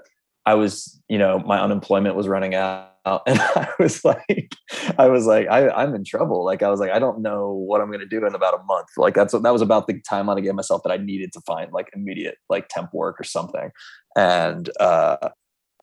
I 0.45 0.53
was, 0.55 1.01
you 1.07 1.17
know, 1.17 1.39
my 1.39 1.61
unemployment 1.61 2.15
was 2.15 2.27
running 2.27 2.53
out 2.53 2.92
and 3.27 3.39
I 3.39 3.69
was 3.79 4.05
like, 4.05 4.55
I 4.97 5.07
was 5.07 5.25
like, 5.25 5.47
I, 5.49 5.69
I'm 5.69 5.93
in 5.93 6.03
trouble. 6.03 6.45
Like 6.45 6.63
I 6.63 6.69
was 6.69 6.79
like, 6.79 6.91
I 6.91 6.99
don't 6.99 7.21
know 7.21 7.51
what 7.51 7.81
I'm 7.81 7.91
gonna 7.91 8.05
do 8.05 8.25
in 8.25 8.33
about 8.33 8.59
a 8.59 8.63
month. 8.63 8.87
Like 8.97 9.13
that's 9.13 9.33
that 9.33 9.53
was 9.53 9.61
about 9.61 9.87
the 9.87 9.95
timeline 10.09 10.37
i 10.37 10.41
gave 10.41 10.55
myself 10.55 10.83
that 10.83 10.91
I 10.91 10.97
needed 10.97 11.33
to 11.33 11.41
find 11.41 11.71
like 11.71 11.89
immediate 11.93 12.37
like 12.49 12.69
temp 12.69 12.93
work 12.93 13.19
or 13.19 13.23
something. 13.23 13.71
And 14.15 14.69
uh 14.79 15.17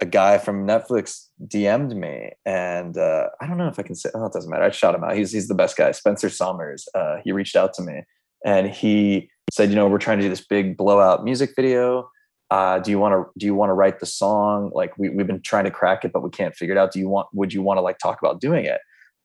a 0.01 0.07
guy 0.07 0.39
from 0.39 0.67
Netflix 0.67 1.27
DM'd 1.47 1.95
me, 1.95 2.31
and 2.47 2.97
uh, 2.97 3.27
I 3.41 3.47
don't 3.47 3.59
know 3.59 3.69
if 3.69 3.79
I 3.79 3.83
can 3.83 3.95
say. 3.95 4.09
Oh, 4.15 4.25
it 4.25 4.33
doesn't 4.33 4.51
matter. 4.51 4.65
I 4.65 4.71
shot 4.71 4.95
him 4.95 5.05
out. 5.05 5.15
He's 5.15 5.31
he's 5.31 5.49
the 5.49 5.55
best 5.55 5.77
guy. 5.77 5.93
Spencer 5.93 6.31
Summers. 6.31 6.89
Uh, 6.95 7.17
he 7.23 7.33
reached 7.33 7.55
out 7.55 7.75
to 7.75 7.83
me, 7.83 8.05
and 8.45 8.71
he 8.71 9.29
said, 9.53 9.69
you 9.69 9.77
know, 9.77 9.89
we're 9.89 9.99
trying 9.99 10.19
to 10.19 10.25
do 10.25 10.31
this 10.31 10.45
big 10.45 10.77
blowout 10.77 11.25
music 11.25 11.51
video 11.55 12.09
uh, 12.51 12.81
do 12.81 12.91
you 12.91 12.99
want 12.99 13.13
to 13.13 13.31
do 13.39 13.47
you 13.47 13.55
want 13.55 13.71
to 13.71 13.75
write 13.75 14.01
the 14.01 14.07
song? 14.07 14.71
Like 14.75 14.97
we, 14.99 15.09
we've 15.09 15.27
been 15.27 15.43
trying 15.43 15.65
to 15.65 15.71
crack 15.71 16.05
it 16.05 16.13
but 16.13 16.23
we 16.23 16.31
can't 16.31 16.55
figure 16.55 16.75
it 16.75 16.79
out. 16.79 16.93
Do 16.93 16.99
you 16.99 17.09
want 17.09 17.29
would 17.33 17.53
you 17.53 17.63
want 17.63 17.79
to 17.79 17.83
like 17.83 17.99
talk 17.99 18.19
about 18.21 18.41
doing 18.41 18.65
it? 18.65 18.81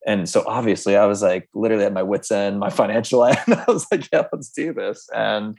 And 0.08 0.30
so 0.30 0.44
obviously 0.46 0.96
i 0.96 1.06
was 1.06 1.24
like 1.24 1.50
literally 1.56 1.84
at 1.84 1.94
my 1.94 2.04
wits 2.04 2.32
end 2.32 2.60
my 2.60 2.70
financial 2.82 3.26
end. 3.26 3.40
I 3.48 3.66
was 3.68 3.88
like 3.92 4.08
yeah 4.14 4.28
let's 4.32 4.50
do 4.50 4.74
this. 4.74 5.08
And 5.14 5.58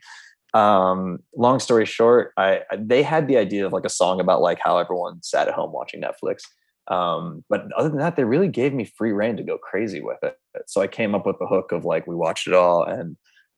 um, 0.55 1.19
long 1.37 1.59
story 1.59 1.85
short 1.85 2.33
I, 2.37 2.61
I, 2.71 2.77
they 2.79 3.03
had 3.03 3.27
the 3.27 3.37
idea 3.37 3.67
of 3.67 3.73
like 3.73 3.85
a 3.85 3.91
song 3.91 4.21
about 4.21 4.41
like 4.41 4.59
how 4.63 4.79
everyone 4.79 5.23
sat 5.23 5.49
at 5.49 5.55
home 5.55 5.73
watching 5.73 6.01
netflix. 6.01 6.43
Um, 6.89 7.45
but 7.51 7.65
other 7.77 7.89
than 7.89 7.99
that 7.99 8.15
they 8.15 8.23
really 8.23 8.49
gave 8.49 8.73
me 8.73 8.85
free 8.85 9.11
reign 9.11 9.37
to 9.39 9.43
go 9.43 9.59
crazy 9.59 10.01
with 10.01 10.19
it. 10.23 10.37
So 10.69 10.81
i 10.81 10.87
came 10.87 11.17
up 11.17 11.27
with 11.27 11.41
the 11.41 11.49
hook 11.49 11.73
of 11.73 11.85
like 11.85 12.07
we 12.07 12.15
watched 12.15 12.47
it 12.47 12.55
all 12.55 12.85
and 12.85 13.17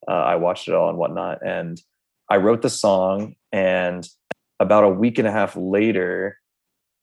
uh, 0.09 0.12
i 0.15 0.37
watched 0.37 0.67
it 0.67 0.75
all 0.75 0.88
and 0.88 0.97
whatnot. 0.97 1.47
And 1.47 1.79
I 2.31 2.37
wrote 2.37 2.63
the 2.63 2.71
song, 2.71 3.35
and 3.53 4.09
about 4.61 4.85
a 4.85 4.89
week 4.89 5.19
and 5.19 5.29
a 5.29 5.33
half 5.33 5.57
later, 5.57 6.39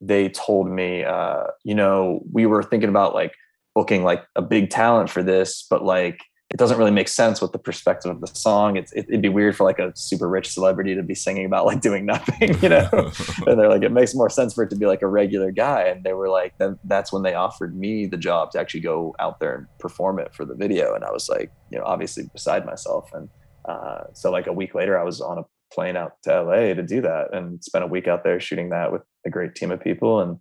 they 0.02 0.30
told 0.30 0.70
me, 0.70 1.04
uh, 1.04 1.46
you 1.64 1.74
know, 1.74 2.22
we 2.32 2.46
were 2.46 2.64
thinking 2.64 2.90
about 2.90 3.14
like 3.14 3.34
booking 3.74 4.04
like 4.04 4.26
a 4.36 4.42
big 4.42 4.70
talent 4.70 5.10
for 5.10 5.24
this, 5.24 5.66
but 5.70 5.84
like 5.84 6.20
it 6.54 6.58
doesn't 6.58 6.78
really 6.78 6.92
make 6.92 7.08
sense 7.08 7.42
with 7.42 7.52
the 7.52 7.60
perspective 7.60 8.12
of 8.12 8.22
the 8.22 8.28
song. 8.28 8.78
It's 8.78 8.94
it, 8.94 9.08
would 9.10 9.22
be 9.22 9.30
weird 9.30 9.58
for 9.58 9.64
like 9.64 9.80
a 9.80 9.92
super 9.96 10.30
rich 10.30 10.54
celebrity 10.54 10.94
to 10.96 11.02
be 11.02 11.16
singing 11.16 11.46
about 11.46 11.66
like 11.66 11.82
doing 11.82 12.06
nothing, 12.06 12.58
you 12.62 12.70
know. 12.70 12.88
and 13.48 13.60
they're 13.60 13.68
like, 13.68 13.82
it 13.82 13.92
makes 13.92 14.14
more 14.14 14.30
sense 14.30 14.54
for 14.54 14.64
it 14.64 14.70
to 14.70 14.76
be 14.76 14.86
like 14.86 15.02
a 15.02 15.08
regular 15.08 15.52
guy. 15.52 15.84
And 15.84 16.04
they 16.04 16.14
were 16.14 16.30
like, 16.30 16.58
then 16.60 16.78
that's 16.84 17.12
when 17.12 17.24
they 17.24 17.34
offered 17.34 17.76
me 17.76 18.06
the 18.06 18.18
job 18.18 18.52
to 18.52 18.60
actually 18.60 18.82
go 18.82 19.16
out 19.20 19.40
there 19.40 19.56
and 19.56 19.68
perform 19.80 20.20
it 20.20 20.34
for 20.36 20.46
the 20.46 20.56
video. 20.56 20.94
And 20.94 21.04
I 21.04 21.12
was 21.12 21.28
like, 21.28 21.52
you 21.72 21.80
know, 21.80 21.84
obviously 21.84 22.30
beside 22.32 22.66
myself 22.66 23.12
and 23.14 23.28
uh, 23.68 24.06
so 24.14 24.32
like 24.32 24.48
a 24.48 24.54
week 24.54 24.76
later, 24.76 24.98
I 24.98 25.04
was 25.04 25.22
on 25.22 25.38
a 25.38 25.46
plane 25.74 25.98
out 25.98 26.14
to 26.24 26.44
LA 26.44 26.74
to 26.74 26.84
do 26.84 27.02
that 27.02 27.34
and 27.34 27.64
spent 27.64 27.84
a 27.84 27.88
week 27.88 28.08
out 28.08 28.24
there 28.24 28.40
shooting 28.40 28.70
that 28.70 28.92
with 28.92 29.02
a 29.26 29.30
great 29.30 29.56
team 29.56 29.72
of 29.72 29.82
people. 29.82 30.22
And 30.22 30.38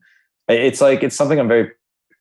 it's 0.49 0.81
like 0.81 1.03
it's 1.03 1.17
something 1.17 1.39
I'm 1.39 1.49
very 1.49 1.71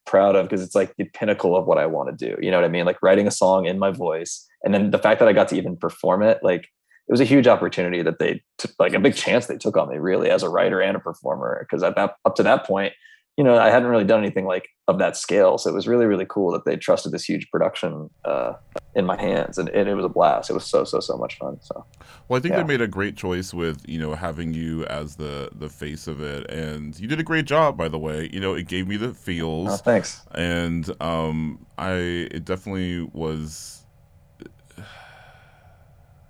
proud 0.06 0.36
of 0.36 0.46
because 0.46 0.62
it's 0.62 0.74
like 0.74 0.94
the 0.96 1.04
pinnacle 1.04 1.56
of 1.56 1.66
what 1.66 1.78
I 1.78 1.86
want 1.86 2.16
to 2.16 2.28
do. 2.28 2.36
You 2.40 2.50
know 2.50 2.58
what 2.58 2.64
I 2.64 2.68
mean? 2.68 2.86
Like 2.86 3.02
writing 3.02 3.26
a 3.26 3.30
song 3.30 3.66
in 3.66 3.78
my 3.78 3.90
voice, 3.90 4.46
and 4.62 4.72
then 4.72 4.90
the 4.90 4.98
fact 4.98 5.18
that 5.20 5.28
I 5.28 5.32
got 5.32 5.48
to 5.48 5.56
even 5.56 5.76
perform 5.76 6.22
it, 6.22 6.40
like 6.42 6.62
it 6.62 7.12
was 7.12 7.20
a 7.20 7.24
huge 7.24 7.46
opportunity 7.46 8.02
that 8.02 8.18
they 8.18 8.42
took, 8.56 8.72
like 8.78 8.94
a 8.94 9.00
big 9.00 9.14
chance 9.14 9.46
they 9.46 9.58
took 9.58 9.76
on 9.76 9.90
me, 9.90 9.98
really, 9.98 10.30
as 10.30 10.42
a 10.42 10.48
writer 10.48 10.80
and 10.80 10.96
a 10.96 11.00
performer. 11.00 11.58
Because 11.60 11.82
at 11.82 11.96
that 11.96 12.14
up 12.24 12.34
to 12.36 12.42
that 12.42 12.66
point, 12.66 12.94
you 13.36 13.42
know, 13.42 13.58
I 13.58 13.70
hadn't 13.70 13.88
really 13.88 14.04
done 14.04 14.20
anything 14.20 14.44
like 14.44 14.68
of 14.86 14.98
that 14.98 15.16
scale. 15.16 15.58
So 15.58 15.70
it 15.70 15.72
was 15.72 15.88
really, 15.88 16.06
really 16.06 16.26
cool 16.28 16.52
that 16.52 16.64
they 16.64 16.76
trusted 16.76 17.10
this 17.12 17.24
huge 17.24 17.50
production 17.50 18.10
uh, 18.24 18.52
in 18.94 19.06
my 19.06 19.20
hands, 19.20 19.58
and, 19.58 19.68
and, 19.70 19.88
it 19.88 19.94
was 19.94 20.04
a 20.04 20.08
blast. 20.08 20.50
It 20.50 20.52
was 20.52 20.66
so, 20.66 20.84
so, 20.84 21.00
so 21.00 21.16
much 21.16 21.38
fun. 21.38 21.58
So, 21.62 21.84
well, 22.28 22.38
I 22.38 22.40
think 22.40 22.52
yeah. 22.52 22.62
they 22.62 22.66
made 22.66 22.80
a 22.80 22.86
great 22.86 23.16
choice 23.16 23.52
with 23.52 23.82
you 23.88 23.98
know 23.98 24.14
having 24.14 24.54
you 24.54 24.84
as 24.86 25.16
the 25.16 25.50
the 25.54 25.68
face 25.68 26.06
of 26.06 26.20
it, 26.20 26.48
and 26.50 26.98
you 26.98 27.08
did 27.08 27.18
a 27.18 27.24
great 27.24 27.46
job, 27.46 27.76
by 27.76 27.88
the 27.88 27.98
way. 27.98 28.30
You 28.32 28.40
know, 28.40 28.54
it 28.54 28.68
gave 28.68 28.86
me 28.86 28.96
the 28.96 29.14
feels. 29.14 29.68
Oh, 29.68 29.76
thanks. 29.76 30.22
And 30.32 30.90
um, 31.00 31.66
I 31.76 31.92
it 31.92 32.44
definitely 32.44 33.08
was 33.12 33.84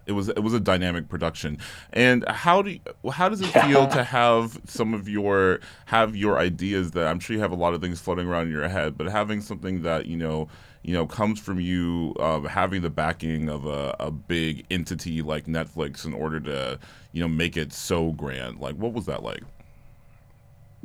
it 0.06 0.12
was 0.12 0.28
it 0.28 0.40
was 0.40 0.54
a 0.54 0.60
dynamic 0.60 1.08
production. 1.08 1.58
And 1.92 2.26
how 2.28 2.62
do 2.62 2.70
you, 2.70 3.10
how 3.10 3.28
does 3.28 3.40
it 3.40 3.46
feel 3.64 3.86
to 3.88 4.04
have 4.04 4.60
some 4.66 4.94
of 4.94 5.08
your 5.08 5.60
have 5.86 6.16
your 6.16 6.38
ideas 6.38 6.92
that 6.92 7.06
I'm 7.06 7.20
sure 7.20 7.34
you 7.34 7.42
have 7.42 7.52
a 7.52 7.56
lot 7.56 7.74
of 7.74 7.80
things 7.80 8.00
floating 8.00 8.26
around 8.26 8.46
in 8.46 8.52
your 8.52 8.68
head, 8.68 8.96
but 8.96 9.08
having 9.08 9.40
something 9.40 9.82
that 9.82 10.06
you 10.06 10.16
know 10.16 10.48
you 10.82 10.92
know 10.92 11.06
comes 11.06 11.40
from 11.40 11.60
you 11.60 12.14
uh, 12.20 12.40
having 12.42 12.82
the 12.82 12.90
backing 12.90 13.48
of 13.48 13.66
a, 13.66 13.96
a 14.00 14.10
big 14.10 14.64
entity 14.70 15.22
like 15.22 15.46
Netflix 15.46 16.04
in 16.04 16.12
order 16.12 16.40
to 16.40 16.78
you 17.12 17.20
know 17.20 17.28
make 17.28 17.56
it 17.56 17.72
so 17.72 18.12
grand. 18.12 18.60
Like, 18.60 18.76
what 18.76 18.92
was 18.92 19.06
that 19.06 19.22
like? 19.22 19.42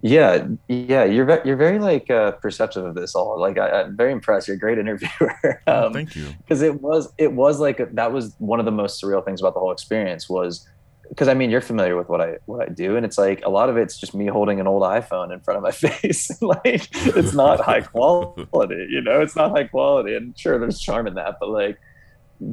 Yeah, 0.02 0.48
yeah, 0.68 1.04
you're 1.04 1.26
ve- 1.26 1.42
you're 1.46 1.58
very 1.58 1.80
like 1.80 2.10
uh, 2.10 2.32
perceptive 2.34 2.86
of 2.86 2.96
this 2.96 3.16
all. 3.16 3.40
Like 3.40 3.58
I, 3.58 3.82
am 3.82 3.98
very 3.98 4.12
impressed. 4.12 4.48
You're 4.48 4.56
a 4.56 4.60
great 4.60 4.78
interviewer. 4.78 5.62
Oh, 5.68 5.74
um, 5.74 5.84
oh, 5.84 5.94
thank 5.94 6.16
you. 6.16 6.28
Because 6.38 6.62
it 6.62 6.82
was 6.82 7.12
it 7.18 7.34
was 7.34 7.60
like 7.60 7.80
a, 7.80 7.88
that 7.94 8.12
was 8.12 8.34
one 8.40 8.60
of 8.60 8.66
the 8.66 8.72
most 8.72 9.02
surreal 9.02 9.24
things 9.24 9.42
about 9.42 9.54
the 9.54 9.60
whole 9.60 9.72
experience 9.72 10.30
was 10.30 10.68
because 11.10 11.28
I 11.28 11.34
mean 11.34 11.50
you're 11.50 11.60
familiar 11.60 11.98
with 11.98 12.08
what 12.08 12.22
I 12.22 12.38
what 12.46 12.62
I 12.68 12.72
do, 12.72 12.96
and 12.96 13.06
it's 13.06 13.18
like 13.18 13.44
a 13.46 13.50
lot 13.50 13.70
of 13.70 13.78
it's 13.78 14.00
just 14.00 14.16
me 14.16 14.28
holding 14.28 14.60
an 14.60 14.68
old 14.68 14.84
iPhone 14.84 15.34
in 15.34 15.42
front 15.42 15.58
of 15.58 15.64
my 15.64 15.72
face. 15.90 16.32
like 16.42 16.88
it's 16.94 17.34
not 17.34 17.60
high 17.60 17.82
quality, 17.82 18.88
you 18.90 19.02
know, 19.02 19.22
it's 19.22 19.36
not 19.36 19.52
high 19.52 19.66
quality, 19.66 20.16
and 20.16 20.38
sure 20.38 20.58
there's 20.60 20.80
charm 20.80 21.08
in 21.08 21.16
that, 21.16 21.38
but 21.40 21.50
like 21.50 21.78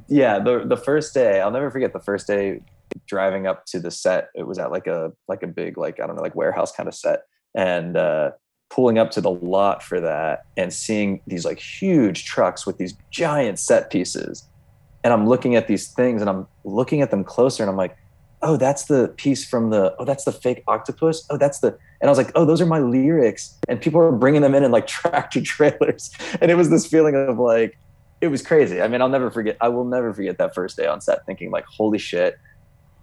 yeah, 0.08 0.40
the 0.40 0.64
the 0.64 0.76
first 0.76 1.14
day 1.14 1.40
I'll 1.40 1.52
never 1.52 1.70
forget 1.70 1.92
the 1.92 2.00
first 2.00 2.26
day 2.26 2.60
driving 3.06 3.46
up 3.46 3.66
to 3.66 3.78
the 3.78 3.90
set. 3.90 4.30
It 4.34 4.46
was 4.46 4.58
at 4.58 4.72
like 4.72 4.88
a 4.88 5.12
like 5.28 5.44
a 5.44 5.46
big 5.46 5.78
like 5.78 6.00
I 6.00 6.08
don't 6.08 6.16
know 6.16 6.22
like 6.22 6.34
warehouse 6.34 6.72
kind 6.72 6.88
of 6.88 6.94
set 6.94 7.20
and 7.56 7.96
uh, 7.96 8.30
pulling 8.68 8.98
up 8.98 9.10
to 9.12 9.20
the 9.20 9.30
lot 9.30 9.82
for 9.82 10.00
that 10.00 10.44
and 10.56 10.72
seeing 10.72 11.20
these 11.26 11.44
like 11.44 11.58
huge 11.58 12.24
trucks 12.26 12.66
with 12.66 12.78
these 12.78 12.94
giant 13.10 13.58
set 13.58 13.90
pieces. 13.90 14.46
And 15.02 15.12
i'm 15.12 15.28
looking 15.28 15.54
at 15.54 15.68
these 15.68 15.92
things 15.92 16.20
and 16.20 16.28
i'm 16.28 16.46
looking 16.64 17.00
at 17.00 17.12
them 17.12 17.22
closer 17.22 17.62
and 17.62 17.70
i'm 17.70 17.76
like 17.76 17.96
oh 18.42 18.56
that's 18.56 18.84
the 18.84 19.08
piece 19.16 19.48
from 19.48 19.70
the 19.70 19.94
oh 19.98 20.04
that's 20.04 20.24
the 20.24 20.32
fake 20.32 20.62
octopus? 20.66 21.24
Oh 21.30 21.38
that's 21.38 21.60
the 21.60 21.68
and 22.00 22.08
i 22.08 22.08
was 22.08 22.18
like 22.18 22.32
oh 22.34 22.44
those 22.44 22.60
are 22.60 22.66
my 22.66 22.80
lyrics. 22.80 23.56
And 23.68 23.80
people 23.80 24.00
were 24.00 24.12
bringing 24.12 24.42
them 24.42 24.54
in 24.54 24.64
in 24.64 24.70
like 24.70 24.86
tractor 24.98 25.40
trailers. 25.40 26.10
And 26.40 26.50
it 26.50 26.56
was 26.56 26.70
this 26.70 26.86
feeling 26.86 27.14
of 27.14 27.38
like 27.38 27.78
it 28.20 28.28
was 28.28 28.42
crazy. 28.42 28.82
I 28.82 28.88
mean 28.88 29.00
i'll 29.00 29.08
never 29.08 29.30
forget 29.30 29.56
i 29.60 29.68
will 29.68 29.84
never 29.84 30.12
forget 30.12 30.38
that 30.38 30.54
first 30.54 30.76
day 30.76 30.86
on 30.86 31.00
set 31.00 31.24
thinking 31.24 31.50
like 31.50 31.64
holy 31.66 31.98
shit 31.98 32.36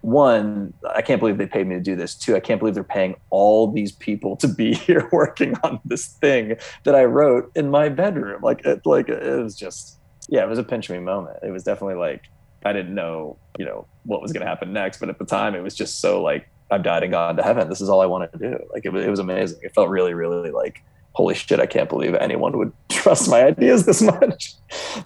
one, 0.04 0.74
I 0.94 1.00
can't 1.00 1.18
believe 1.18 1.38
they 1.38 1.46
paid 1.46 1.66
me 1.66 1.76
to 1.76 1.80
do 1.80 1.96
this. 1.96 2.14
Two, 2.14 2.36
I 2.36 2.40
can't 2.40 2.58
believe 2.58 2.74
they're 2.74 2.84
paying 2.84 3.16
all 3.30 3.70
these 3.70 3.90
people 3.90 4.36
to 4.36 4.48
be 4.48 4.74
here 4.86 5.08
working 5.12 5.56
on 5.62 5.80
this 5.84 6.06
thing 6.06 6.56
that 6.84 6.94
I 6.94 7.04
wrote 7.04 7.50
in 7.54 7.70
my 7.70 7.88
bedroom. 7.88 8.42
Like, 8.42 8.64
it, 8.64 8.84
like 8.84 9.08
it 9.08 9.42
was 9.42 9.56
just, 9.56 9.98
yeah, 10.28 10.42
it 10.42 10.48
was 10.48 10.58
a 10.58 10.64
pinch 10.64 10.90
me 10.90 10.98
moment. 10.98 11.38
It 11.42 11.50
was 11.50 11.64
definitely 11.64 11.96
like 11.96 12.22
I 12.64 12.72
didn't 12.72 12.94
know, 12.94 13.38
you 13.58 13.64
know, 13.64 13.86
what 14.04 14.22
was 14.22 14.32
going 14.32 14.42
to 14.42 14.46
happen 14.46 14.72
next, 14.72 14.98
but 14.98 15.08
at 15.08 15.18
the 15.18 15.24
time, 15.24 15.54
it 15.54 15.62
was 15.62 15.74
just 15.74 16.00
so 16.00 16.22
like 16.22 16.48
I've 16.70 16.82
died 16.82 17.02
and 17.02 17.12
gone 17.12 17.36
to 17.36 17.42
heaven. 17.42 17.68
This 17.68 17.80
is 17.80 17.88
all 17.88 18.00
I 18.00 18.06
wanted 18.06 18.32
to 18.32 18.38
do. 18.38 18.58
Like, 18.72 18.84
it 18.84 18.94
it 18.94 19.10
was 19.10 19.18
amazing. 19.18 19.60
It 19.62 19.74
felt 19.74 19.88
really, 19.88 20.14
really 20.14 20.50
like 20.50 20.82
holy 21.12 21.34
shit. 21.34 21.60
I 21.60 21.66
can't 21.66 21.88
believe 21.88 22.14
anyone 22.14 22.56
would 22.58 22.72
trust 22.90 23.30
my 23.30 23.44
ideas 23.44 23.86
this 23.86 24.02
much. 24.02 24.54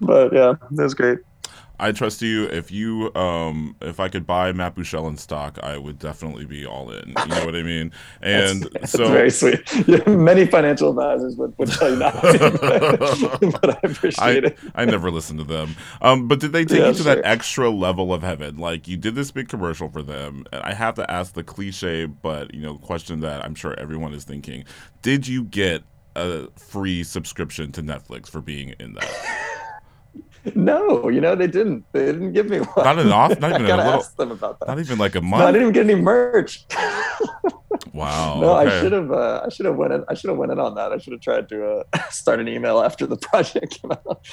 But 0.00 0.32
yeah, 0.32 0.52
it 0.52 0.82
was 0.82 0.94
great. 0.94 1.18
I 1.80 1.92
trust 1.92 2.22
you. 2.22 2.44
If 2.46 2.70
you, 2.70 3.14
um, 3.14 3.76
if 3.80 4.00
I 4.00 4.08
could 4.08 4.26
buy 4.26 4.52
Matt 4.52 4.74
Buechele 4.74 5.08
in 5.08 5.16
stock, 5.16 5.58
I 5.62 5.78
would 5.78 5.98
definitely 5.98 6.44
be 6.44 6.66
all 6.66 6.90
in. 6.90 7.08
You 7.08 7.26
know 7.26 7.44
what 7.44 7.54
I 7.54 7.62
mean? 7.62 7.92
And 8.20 8.62
that's, 8.62 8.72
that's 8.72 8.92
so 8.92 9.08
very 9.08 9.30
sweet. 9.30 9.60
Yeah, 9.86 10.02
many 10.08 10.44
financial 10.46 10.90
advisors 10.90 11.36
would, 11.36 11.56
would 11.58 11.70
tell 11.70 11.90
you 11.90 11.96
not, 11.96 12.12
to, 12.12 13.38
but, 13.62 13.70
I 13.70 13.78
appreciate 13.88 14.44
I, 14.44 14.48
it. 14.48 14.58
I 14.74 14.84
never 14.84 15.10
listened 15.10 15.38
to 15.38 15.44
them. 15.44 15.76
Um, 16.02 16.26
but 16.26 16.40
did 16.40 16.52
they 16.52 16.64
take 16.64 16.80
yeah, 16.80 16.88
you 16.88 16.94
to 16.94 17.02
sure. 17.02 17.14
that 17.14 17.24
extra 17.24 17.70
level 17.70 18.12
of 18.12 18.22
heaven? 18.22 18.58
Like 18.58 18.88
you 18.88 18.96
did 18.96 19.14
this 19.14 19.30
big 19.30 19.48
commercial 19.48 19.88
for 19.88 20.02
them, 20.02 20.46
and 20.52 20.62
I 20.62 20.74
have 20.74 20.94
to 20.96 21.10
ask 21.10 21.34
the 21.34 21.44
cliche, 21.44 22.06
but 22.06 22.52
you 22.52 22.60
know, 22.60 22.76
question 22.76 23.20
that 23.20 23.44
I'm 23.44 23.54
sure 23.54 23.78
everyone 23.78 24.12
is 24.14 24.24
thinking: 24.24 24.64
Did 25.02 25.28
you 25.28 25.44
get 25.44 25.84
a 26.16 26.48
free 26.56 27.04
subscription 27.04 27.72
to 27.72 27.82
Netflix 27.82 28.28
for 28.28 28.40
being 28.40 28.74
in 28.80 28.94
that? 28.94 29.64
No, 30.54 31.08
you 31.08 31.20
know 31.20 31.34
they 31.34 31.46
didn't. 31.46 31.84
They 31.92 32.06
didn't 32.06 32.32
give 32.32 32.48
me 32.48 32.58
one. 32.58 32.84
Not 32.84 32.98
an 32.98 33.12
off. 33.12 33.38
Not 33.40 33.50
even 33.54 33.64
I 33.64 33.68
gotta 33.68 33.82
a 33.82 33.84
little, 33.84 34.00
ask 34.00 34.16
them 34.16 34.30
about 34.30 34.60
that. 34.60 34.68
Not 34.68 34.78
even 34.78 34.98
like 34.98 35.14
a 35.14 35.20
month. 35.20 35.40
No, 35.40 35.46
I 35.46 35.52
didn't 35.52 35.68
even 35.68 35.74
get 35.74 35.90
any 35.90 36.00
merch. 36.00 36.64
wow. 37.92 38.40
No, 38.40 38.56
okay. 38.56 38.70
I 38.70 38.80
should 38.80 38.92
have. 38.92 39.10
Uh, 39.10 39.42
I 39.44 39.48
should 39.48 39.66
have 39.66 39.76
went 39.76 39.92
in. 39.92 40.04
I 40.08 40.14
should 40.14 40.30
have 40.30 40.38
went 40.38 40.52
in 40.52 40.58
on 40.58 40.74
that. 40.76 40.92
I 40.92 40.98
should 40.98 41.12
have 41.12 41.20
tried 41.22 41.48
to 41.50 41.84
uh, 41.92 42.08
start 42.10 42.40
an 42.40 42.48
email 42.48 42.80
after 42.80 43.06
the 43.06 43.16
project 43.16 43.80
came 43.80 43.92
out, 43.92 44.26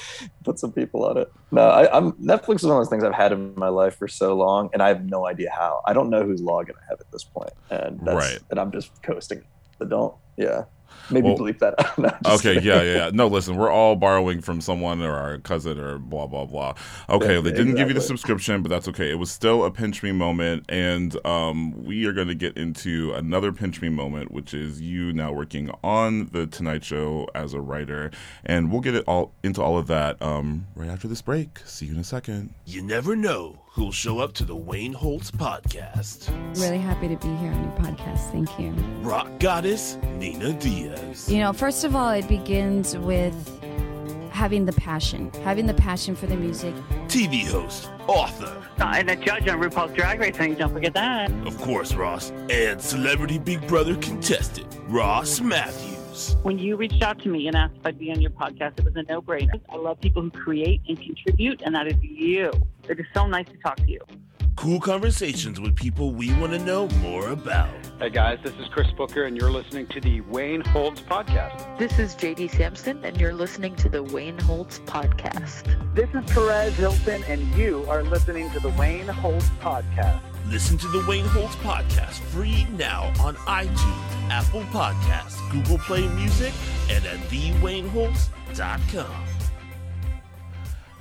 put 0.44 0.58
some 0.58 0.72
people 0.72 1.04
on 1.04 1.18
it. 1.18 1.30
No, 1.50 1.68
I, 1.68 1.96
am 1.96 2.12
Netflix 2.12 2.56
is 2.56 2.64
one 2.64 2.76
of 2.76 2.80
those 2.80 2.88
things 2.88 3.04
I've 3.04 3.14
had 3.14 3.32
in 3.32 3.54
my 3.56 3.68
life 3.68 3.96
for 3.96 4.08
so 4.08 4.34
long, 4.34 4.70
and 4.72 4.82
I 4.82 4.88
have 4.88 5.04
no 5.04 5.26
idea 5.26 5.50
how. 5.50 5.80
I 5.86 5.92
don't 5.92 6.10
know 6.10 6.22
whose 6.24 6.40
login 6.40 6.70
I 6.70 6.84
have 6.88 7.00
at 7.00 7.10
this 7.12 7.24
point, 7.24 7.52
and 7.70 8.00
that's, 8.02 8.16
right. 8.16 8.38
and 8.50 8.60
I'm 8.60 8.70
just 8.70 9.02
coasting. 9.02 9.42
But 9.78 9.88
don't. 9.90 10.14
Yeah. 10.36 10.64
Maybe 11.10 11.28
well, 11.28 11.38
bleep 11.38 11.58
that 11.60 11.74
out. 11.78 11.98
No, 12.26 12.34
okay, 12.34 12.54
yeah, 12.60 12.82
yeah, 12.82 12.94
yeah. 12.96 13.10
No, 13.12 13.26
listen, 13.26 13.56
we're 13.56 13.70
all 13.70 13.96
borrowing 13.96 14.40
from 14.40 14.60
someone 14.60 15.02
or 15.02 15.12
our 15.12 15.38
cousin 15.38 15.78
or 15.78 15.98
blah 15.98 16.26
blah 16.26 16.44
blah. 16.44 16.74
Okay, 17.08 17.34
yeah, 17.34 17.40
they 17.40 17.50
didn't 17.50 17.70
exactly. 17.70 17.74
give 17.74 17.88
you 17.88 17.94
the 17.94 18.00
subscription, 18.00 18.62
but 18.62 18.68
that's 18.68 18.88
okay. 18.88 19.10
It 19.10 19.18
was 19.18 19.30
still 19.30 19.64
a 19.64 19.70
pinch 19.70 20.02
me 20.02 20.12
moment, 20.12 20.64
and 20.68 21.16
um, 21.26 21.84
we 21.84 22.06
are 22.06 22.12
going 22.12 22.28
to 22.28 22.34
get 22.34 22.56
into 22.56 23.12
another 23.14 23.52
pinch 23.52 23.80
me 23.80 23.88
moment, 23.88 24.32
which 24.32 24.54
is 24.54 24.80
you 24.80 25.12
now 25.12 25.32
working 25.32 25.70
on 25.82 26.26
the 26.32 26.46
Tonight 26.46 26.84
Show 26.84 27.28
as 27.34 27.54
a 27.54 27.60
writer, 27.60 28.10
and 28.44 28.70
we'll 28.70 28.80
get 28.80 28.94
it 28.94 29.04
all 29.06 29.32
into 29.42 29.62
all 29.62 29.78
of 29.78 29.86
that 29.86 30.20
um, 30.20 30.66
right 30.74 30.88
after 30.88 31.08
this 31.08 31.22
break. 31.22 31.60
See 31.64 31.86
you 31.86 31.92
in 31.92 31.98
a 31.98 32.04
second. 32.04 32.54
You 32.64 32.82
never 32.82 33.16
know 33.16 33.60
who'll 33.76 33.92
show 33.92 34.18
up 34.20 34.32
to 34.32 34.42
the 34.42 34.56
Wayne 34.56 34.94
Holtz 34.94 35.30
podcast. 35.30 36.30
Really 36.58 36.78
happy 36.78 37.08
to 37.08 37.16
be 37.16 37.28
here 37.36 37.52
on 37.52 37.62
your 37.62 37.72
podcast. 37.72 38.30
Thank 38.32 38.58
you. 38.58 38.70
Rock 39.02 39.28
goddess 39.38 39.98
Nina 40.16 40.54
Diaz. 40.54 41.30
You 41.30 41.40
know, 41.40 41.52
first 41.52 41.84
of 41.84 41.94
all, 41.94 42.08
it 42.08 42.26
begins 42.26 42.96
with 42.96 43.34
having 44.32 44.64
the 44.64 44.72
passion, 44.72 45.30
having 45.44 45.66
the 45.66 45.74
passion 45.74 46.16
for 46.16 46.24
the 46.24 46.36
music. 46.36 46.74
TV 47.06 47.46
host, 47.46 47.90
author, 48.06 48.66
and 48.78 49.10
a 49.10 49.16
judge 49.16 49.46
on 49.46 49.60
RuPaul's 49.60 49.94
Drag 49.94 50.20
Race. 50.20 50.56
Don't 50.56 50.72
forget 50.72 50.94
that. 50.94 51.30
Of 51.46 51.58
course, 51.58 51.94
Ross. 51.94 52.30
And 52.48 52.80
celebrity 52.80 53.38
Big 53.38 53.66
Brother 53.68 53.96
contestant, 53.96 54.74
Ross 54.88 55.38
Mathews. 56.16 56.36
When 56.42 56.58
you 56.58 56.76
reached 56.76 57.02
out 57.02 57.20
to 57.22 57.28
me 57.28 57.46
and 57.46 57.56
asked 57.56 57.76
if 57.76 57.86
I'd 57.86 57.98
be 57.98 58.10
on 58.10 58.20
your 58.20 58.30
podcast, 58.30 58.78
it 58.78 58.84
was 58.84 58.96
a 58.96 59.02
no 59.04 59.20
brainer. 59.22 59.60
I 59.70 59.76
love 59.76 60.00
people 60.00 60.22
who 60.22 60.30
create 60.30 60.82
and 60.88 61.00
contribute, 61.00 61.62
and 61.64 61.74
that 61.74 61.86
is 61.86 61.96
you. 62.00 62.52
It 62.88 62.98
is 62.98 63.06
so 63.14 63.26
nice 63.26 63.46
to 63.46 63.56
talk 63.58 63.76
to 63.76 63.90
you. 63.90 64.00
Cool 64.56 64.80
conversations 64.80 65.60
with 65.60 65.76
people 65.76 66.12
we 66.12 66.32
want 66.34 66.52
to 66.52 66.58
know 66.58 66.88
more 67.02 67.28
about. 67.28 67.68
Hey 67.98 68.08
guys, 68.08 68.38
this 68.42 68.54
is 68.54 68.66
Chris 68.68 68.90
Booker, 68.96 69.24
and 69.24 69.36
you're 69.36 69.50
listening 69.50 69.86
to 69.88 70.00
the 70.00 70.22
Wayne 70.22 70.62
Holtz 70.62 71.02
Podcast. 71.02 71.78
This 71.78 71.98
is 71.98 72.14
JD 72.14 72.50
Sampson, 72.52 73.04
and 73.04 73.20
you're 73.20 73.34
listening 73.34 73.76
to 73.76 73.90
the 73.90 74.02
Wayne 74.02 74.38
Holtz 74.38 74.78
Podcast. 74.80 75.94
This 75.94 76.08
is 76.14 76.24
Perez 76.32 76.74
Hilton, 76.76 77.22
and 77.24 77.42
you 77.54 77.84
are 77.88 78.02
listening 78.02 78.50
to 78.52 78.60
the 78.60 78.70
Wayne 78.70 79.08
Holtz 79.08 79.50
Podcast. 79.60 80.35
Listen 80.48 80.78
to 80.78 80.86
the 80.88 81.04
Wayne 81.08 81.24
Holtz 81.24 81.56
podcast 81.56 82.20
free 82.30 82.66
now 82.76 83.12
on 83.20 83.34
iTunes, 83.34 84.30
Apple 84.30 84.62
Podcasts, 84.70 85.40
Google 85.50 85.78
Play 85.78 86.06
Music, 86.06 86.52
and 86.88 87.04
at 87.04 87.18
thewayneholtz.com. 87.30 89.24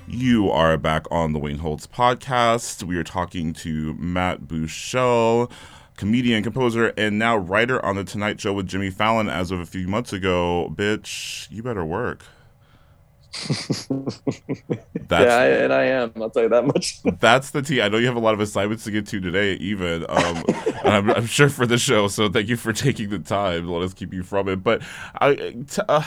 You 0.07 0.49
are 0.49 0.77
back 0.77 1.05
on 1.11 1.33
the 1.33 1.39
Wayne 1.39 1.59
Holtz 1.59 1.85
podcast. 1.85 2.81
We 2.83 2.97
are 2.97 3.03
talking 3.03 3.53
to 3.53 3.93
Matt 3.93 4.47
Buechele, 4.47 5.51
comedian, 5.95 6.41
composer, 6.41 6.91
and 6.97 7.19
now 7.19 7.37
writer 7.37 7.83
on 7.85 7.97
The 7.97 8.03
Tonight 8.03 8.41
Show 8.41 8.53
with 8.53 8.67
Jimmy 8.67 8.89
Fallon 8.89 9.29
as 9.29 9.51
of 9.51 9.59
a 9.59 9.65
few 9.67 9.87
months 9.87 10.11
ago. 10.11 10.73
Bitch, 10.75 11.51
you 11.51 11.61
better 11.61 11.85
work. 11.85 12.23
yeah, 15.09 15.37
I, 15.37 15.45
and 15.45 15.73
I 15.73 15.83
am. 15.85 16.11
I'll 16.17 16.29
tell 16.29 16.43
you 16.43 16.49
that 16.49 16.65
much. 16.65 17.01
that's 17.19 17.51
the 17.51 17.61
tea. 17.61 17.81
I 17.81 17.89
know 17.89 17.97
you 17.97 18.07
have 18.07 18.15
a 18.15 18.19
lot 18.19 18.33
of 18.33 18.39
assignments 18.39 18.83
to 18.85 18.91
get 18.91 19.07
to 19.07 19.19
today, 19.19 19.53
even. 19.55 20.05
Um, 20.09 20.43
I'm, 20.83 21.09
I'm, 21.11 21.25
sure 21.25 21.49
for 21.49 21.65
the 21.65 21.77
show. 21.77 22.07
So 22.07 22.29
thank 22.29 22.47
you 22.47 22.57
for 22.57 22.73
taking 22.85 23.09
the 23.09 23.19
time. 23.19 23.67
Let 23.67 23.81
us 23.81 23.93
keep 23.93 24.13
you 24.13 24.23
from 24.23 24.47
it. 24.49 24.63
But 24.63 24.81
I, 25.19 25.35
t- 25.35 25.81
uh, 25.87 26.03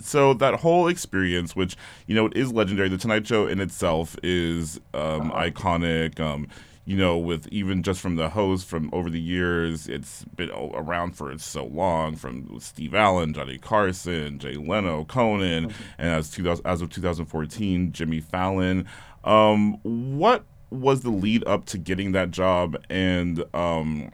so 0.00 0.34
that 0.34 0.54
whole 0.54 0.88
experience, 0.88 1.54
which 1.54 1.76
you 2.06 2.14
know, 2.14 2.26
it 2.26 2.36
is 2.36 2.52
legendary. 2.52 2.88
The 2.88 2.98
Tonight 2.98 3.26
Show 3.26 3.46
in 3.46 3.60
itself 3.60 4.16
is 4.22 4.80
um, 4.94 5.30
uh-huh. 5.30 5.50
iconic. 5.50 6.20
Um, 6.20 6.48
you 6.88 6.96
know, 6.96 7.18
with 7.18 7.46
even 7.48 7.82
just 7.82 8.00
from 8.00 8.16
the 8.16 8.30
host 8.30 8.66
from 8.66 8.88
over 8.94 9.10
the 9.10 9.20
years, 9.20 9.88
it's 9.88 10.24
been 10.24 10.48
around 10.50 11.12
for 11.12 11.36
so 11.36 11.66
long. 11.66 12.16
From 12.16 12.58
Steve 12.60 12.94
Allen, 12.94 13.34
Johnny 13.34 13.58
Carson, 13.58 14.38
Jay 14.38 14.54
Leno, 14.54 15.04
Conan, 15.04 15.68
mm-hmm. 15.68 15.82
and 15.98 16.08
as 16.14 16.30
2000, 16.30 16.64
as 16.64 16.80
of 16.80 16.88
2014, 16.88 17.92
Jimmy 17.92 18.20
Fallon. 18.20 18.86
Um, 19.22 19.74
what 19.82 20.46
was 20.70 21.02
the 21.02 21.10
lead 21.10 21.46
up 21.46 21.66
to 21.66 21.76
getting 21.76 22.12
that 22.12 22.30
job? 22.30 22.82
And 22.88 23.44
um, 23.52 24.10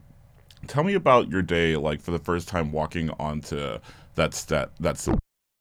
tell 0.66 0.82
me 0.82 0.94
about 0.94 1.30
your 1.30 1.42
day, 1.42 1.76
like 1.76 2.00
for 2.00 2.10
the 2.10 2.18
first 2.18 2.48
time 2.48 2.72
walking 2.72 3.08
onto 3.20 3.78
that 4.16 4.34
set. 4.34 4.70
That's 4.80 5.08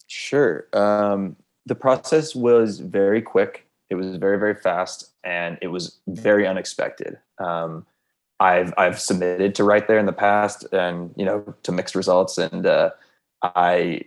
sure. 0.08 0.66
Um, 0.74 1.36
the 1.68 1.76
process 1.76 2.34
was 2.34 2.80
very 2.80 3.22
quick. 3.22 3.68
It 3.94 3.98
was 3.98 4.18
very 4.18 4.38
very 4.38 4.56
fast 4.56 5.12
and 5.24 5.58
it 5.62 5.68
was 5.68 6.00
very 6.08 6.46
unexpected. 6.46 7.18
Um, 7.40 7.86
I've 8.40 8.74
I've 8.78 9.00
submitted 9.00 9.56
to 9.56 9.64
write 9.64 9.88
there 9.88 10.00
in 10.00 10.06
the 10.06 10.14
past, 10.14 10.66
and 10.74 11.14
you 11.16 11.26
know 11.26 11.56
to 11.64 11.72
mixed 11.72 11.96
results, 11.96 12.38
and 12.38 12.66
uh, 12.66 12.90
I 13.42 14.02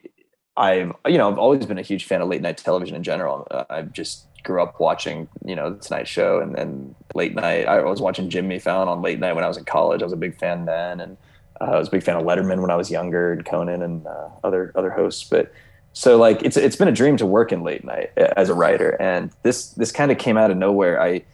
I've 0.56 0.92
you 1.06 1.16
know 1.16 1.30
I've 1.30 1.38
always 1.38 1.64
been 1.64 1.78
a 1.78 1.82
huge 1.82 2.04
fan 2.04 2.20
of 2.20 2.28
late 2.28 2.42
night 2.42 2.58
television 2.58 2.96
in 2.96 3.02
general. 3.02 3.46
Uh, 3.50 3.64
I 3.70 3.82
just 3.82 4.26
grew 4.44 4.62
up 4.62 4.78
watching 4.78 5.28
you 5.44 5.56
know 5.56 5.70
the 5.70 5.78
Tonight 5.78 6.06
Show 6.06 6.40
and 6.40 6.54
then 6.54 6.94
late 7.14 7.34
night. 7.34 7.66
I 7.66 7.82
was 7.82 8.00
watching 8.00 8.28
Jimmy 8.28 8.58
Fallon 8.58 8.88
on 8.88 9.00
late 9.00 9.18
night 9.18 9.34
when 9.34 9.44
I 9.44 9.48
was 9.48 9.56
in 9.56 9.64
college. 9.64 10.02
I 10.02 10.04
was 10.04 10.12
a 10.12 10.18
big 10.18 10.38
fan 10.38 10.66
then, 10.66 11.00
and 11.00 11.16
uh, 11.60 11.72
I 11.72 11.78
was 11.78 11.88
a 11.88 11.92
big 11.92 12.02
fan 12.02 12.16
of 12.16 12.24
Letterman 12.24 12.60
when 12.60 12.70
I 12.70 12.76
was 12.76 12.90
younger, 12.90 13.32
and 13.32 13.44
Conan 13.44 13.80
and 13.80 14.06
uh, 14.06 14.28
other 14.44 14.72
other 14.74 14.90
hosts. 14.90 15.24
But 15.24 15.50
so 15.96 16.18
like 16.18 16.42
it's 16.42 16.58
it's 16.58 16.76
been 16.76 16.88
a 16.88 16.92
dream 16.92 17.16
to 17.16 17.24
work 17.24 17.52
in 17.52 17.62
late 17.62 17.82
night 17.82 18.12
as 18.18 18.50
a 18.50 18.54
writer. 18.54 19.00
And 19.00 19.30
this 19.44 19.68
this 19.70 19.90
kind 19.90 20.12
of 20.12 20.18
came 20.18 20.36
out 20.36 20.50
of 20.50 20.58
nowhere. 20.58 21.00
I 21.00 21.24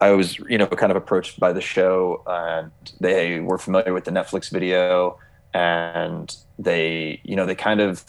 i 0.00 0.10
was 0.10 0.36
you 0.40 0.58
know 0.58 0.66
kind 0.66 0.90
of 0.90 0.96
approached 0.96 1.38
by 1.38 1.52
the 1.52 1.60
show 1.60 2.20
and 2.26 2.72
they 2.98 3.38
were 3.38 3.56
familiar 3.56 3.92
with 3.92 4.04
the 4.06 4.10
netflix 4.10 4.50
video 4.50 5.16
and 5.54 6.34
they 6.58 7.20
you 7.22 7.36
know 7.36 7.46
they 7.46 7.54
kind 7.54 7.80
of 7.80 8.04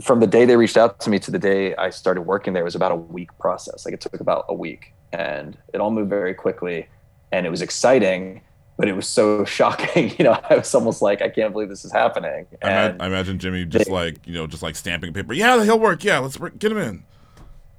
from 0.00 0.20
the 0.20 0.28
day 0.28 0.44
they 0.44 0.56
reached 0.56 0.76
out 0.76 1.00
to 1.00 1.10
me 1.10 1.18
to 1.18 1.32
the 1.32 1.40
day 1.40 1.74
i 1.74 1.90
started 1.90 2.22
working 2.22 2.52
there 2.52 2.62
was 2.62 2.76
about 2.76 2.92
a 2.92 2.96
week 2.96 3.36
process. 3.38 3.84
Like 3.84 3.94
it 3.94 4.00
took 4.00 4.20
about 4.20 4.44
a 4.48 4.54
week 4.54 4.92
and 5.12 5.58
it 5.72 5.80
all 5.80 5.90
moved 5.90 6.10
very 6.10 6.34
quickly 6.34 6.86
and 7.32 7.46
it 7.46 7.50
was 7.50 7.62
exciting 7.62 8.42
but 8.76 8.88
it 8.88 8.96
was 8.96 9.08
so 9.08 9.44
shocking. 9.44 10.14
You 10.18 10.24
know, 10.24 10.40
I 10.48 10.56
was 10.56 10.74
almost 10.74 11.02
like, 11.02 11.22
I 11.22 11.28
can't 11.28 11.52
believe 11.52 11.68
this 11.68 11.84
is 11.84 11.92
happening. 11.92 12.46
And 12.62 13.00
I, 13.00 13.06
imagine 13.06 13.38
Jimmy 13.38 13.64
just 13.64 13.86
they, 13.86 13.92
like, 13.92 14.26
you 14.26 14.34
know, 14.34 14.46
just 14.46 14.62
like 14.62 14.76
stamping 14.76 15.12
paper. 15.12 15.32
Yeah, 15.32 15.62
he'll 15.64 15.78
work. 15.78 16.04
Yeah, 16.04 16.18
let's 16.18 16.36
get 16.58 16.72
him 16.72 16.78
in. 16.78 17.04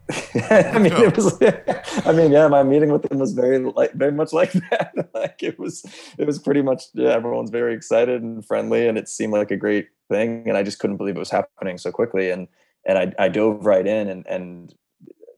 I 0.51 0.77
mean, 0.77 0.93
it 0.93 1.15
was. 1.15 1.36
I 2.05 2.12
mean, 2.12 2.31
yeah, 2.31 2.47
my 2.47 2.62
meeting 2.62 2.91
with 2.91 3.12
him 3.12 3.17
was 3.17 3.34
very 3.34 3.58
like 3.58 3.93
very 3.93 4.12
much 4.12 4.34
like 4.34 4.51
that. 4.51 5.10
like 5.15 5.41
it 5.41 5.58
was, 5.58 5.84
it 6.19 6.27
was 6.27 6.38
pretty 6.38 6.62
much. 6.62 6.84
Yeah, 6.93 7.10
everyone's 7.10 7.49
very 7.49 7.73
excited 7.73 8.21
and 8.21 8.45
friendly, 8.45 8.88
and 8.88 8.99
it 8.99 9.10
seemed 9.10 9.34
like 9.34 9.49
a 9.49 9.58
great 9.58 9.88
thing. 10.12 10.47
And 10.47 10.58
I 10.58 10.62
just 10.62 10.77
couldn't 10.77 10.97
believe 10.97 11.15
it 11.15 11.19
was 11.19 11.31
happening 11.31 11.79
so 11.79 11.91
quickly. 11.91 12.29
And 12.29 12.47
and 12.86 12.99
I, 12.99 13.13
I 13.17 13.29
dove 13.29 13.65
right 13.65 13.86
in, 13.86 14.08
and 14.08 14.27
and 14.27 14.75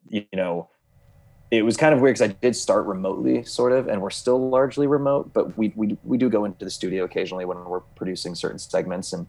you 0.09 0.25
know, 0.33 0.69
it 1.49 1.63
was 1.63 1.77
kind 1.77 1.93
of 1.93 2.01
weird 2.01 2.15
because 2.15 2.29
I 2.29 2.33
did 2.41 2.55
start 2.55 2.85
remotely, 2.85 3.43
sort 3.43 3.71
of, 3.71 3.87
and 3.87 4.01
we're 4.01 4.09
still 4.09 4.49
largely 4.49 4.87
remote, 4.87 5.31
but 5.33 5.57
we 5.57 5.71
we 5.75 5.97
we 6.03 6.17
do 6.17 6.29
go 6.29 6.45
into 6.45 6.65
the 6.65 6.71
studio 6.71 7.05
occasionally 7.05 7.45
when 7.45 7.63
we're 7.65 7.79
producing 7.79 8.35
certain 8.35 8.59
segments. 8.59 9.13
And 9.13 9.27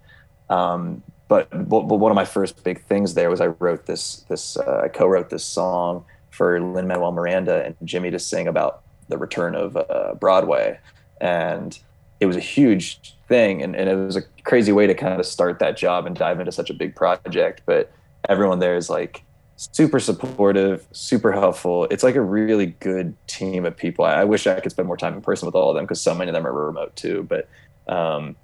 um, 0.50 1.02
but, 1.28 1.50
but 1.50 1.84
one 1.84 2.10
of 2.10 2.16
my 2.16 2.24
first 2.24 2.64
big 2.64 2.82
things 2.84 3.14
there 3.14 3.30
was 3.30 3.40
I 3.40 3.48
wrote 3.48 3.86
this 3.86 4.24
this 4.28 4.56
uh, 4.56 4.82
I 4.84 4.88
co-wrote 4.88 5.30
this 5.30 5.44
song 5.44 6.04
for 6.30 6.60
Lin 6.60 6.86
Manuel 6.86 7.12
Miranda 7.12 7.64
and 7.64 7.76
Jimmy 7.84 8.10
to 8.10 8.18
sing 8.18 8.48
about 8.48 8.82
the 9.08 9.18
return 9.18 9.54
of 9.54 9.76
uh, 9.76 10.14
Broadway, 10.14 10.78
and 11.20 11.78
it 12.20 12.26
was 12.26 12.36
a 12.36 12.40
huge 12.40 13.14
thing, 13.28 13.62
and, 13.62 13.76
and 13.76 13.88
it 13.88 13.94
was 13.94 14.16
a 14.16 14.22
crazy 14.42 14.72
way 14.72 14.86
to 14.86 14.94
kind 14.94 15.20
of 15.20 15.26
start 15.26 15.58
that 15.60 15.76
job 15.76 16.06
and 16.06 16.16
dive 16.16 16.40
into 16.40 16.50
such 16.50 16.70
a 16.70 16.74
big 16.74 16.96
project. 16.96 17.62
But 17.64 17.92
everyone 18.28 18.58
there 18.58 18.76
is 18.76 18.90
like 18.90 19.22
super 19.58 19.98
supportive, 19.98 20.86
super 20.92 21.32
helpful. 21.32 21.84
It's 21.90 22.02
like 22.02 22.14
a 22.14 22.22
really 22.22 22.66
good 22.66 23.14
team 23.26 23.66
of 23.66 23.76
people. 23.76 24.04
I, 24.04 24.20
I 24.20 24.24
wish 24.24 24.46
I 24.46 24.60
could 24.60 24.70
spend 24.70 24.86
more 24.86 24.96
time 24.96 25.14
in 25.14 25.20
person 25.20 25.46
with 25.46 25.54
all 25.54 25.70
of 25.70 25.76
them 25.76 25.84
because 25.84 26.00
so 26.00 26.14
many 26.14 26.30
of 26.30 26.34
them 26.34 26.46
are 26.46 26.52
remote 26.52 26.94
too. 26.96 27.26
But 27.28 27.48
um, 27.92 28.36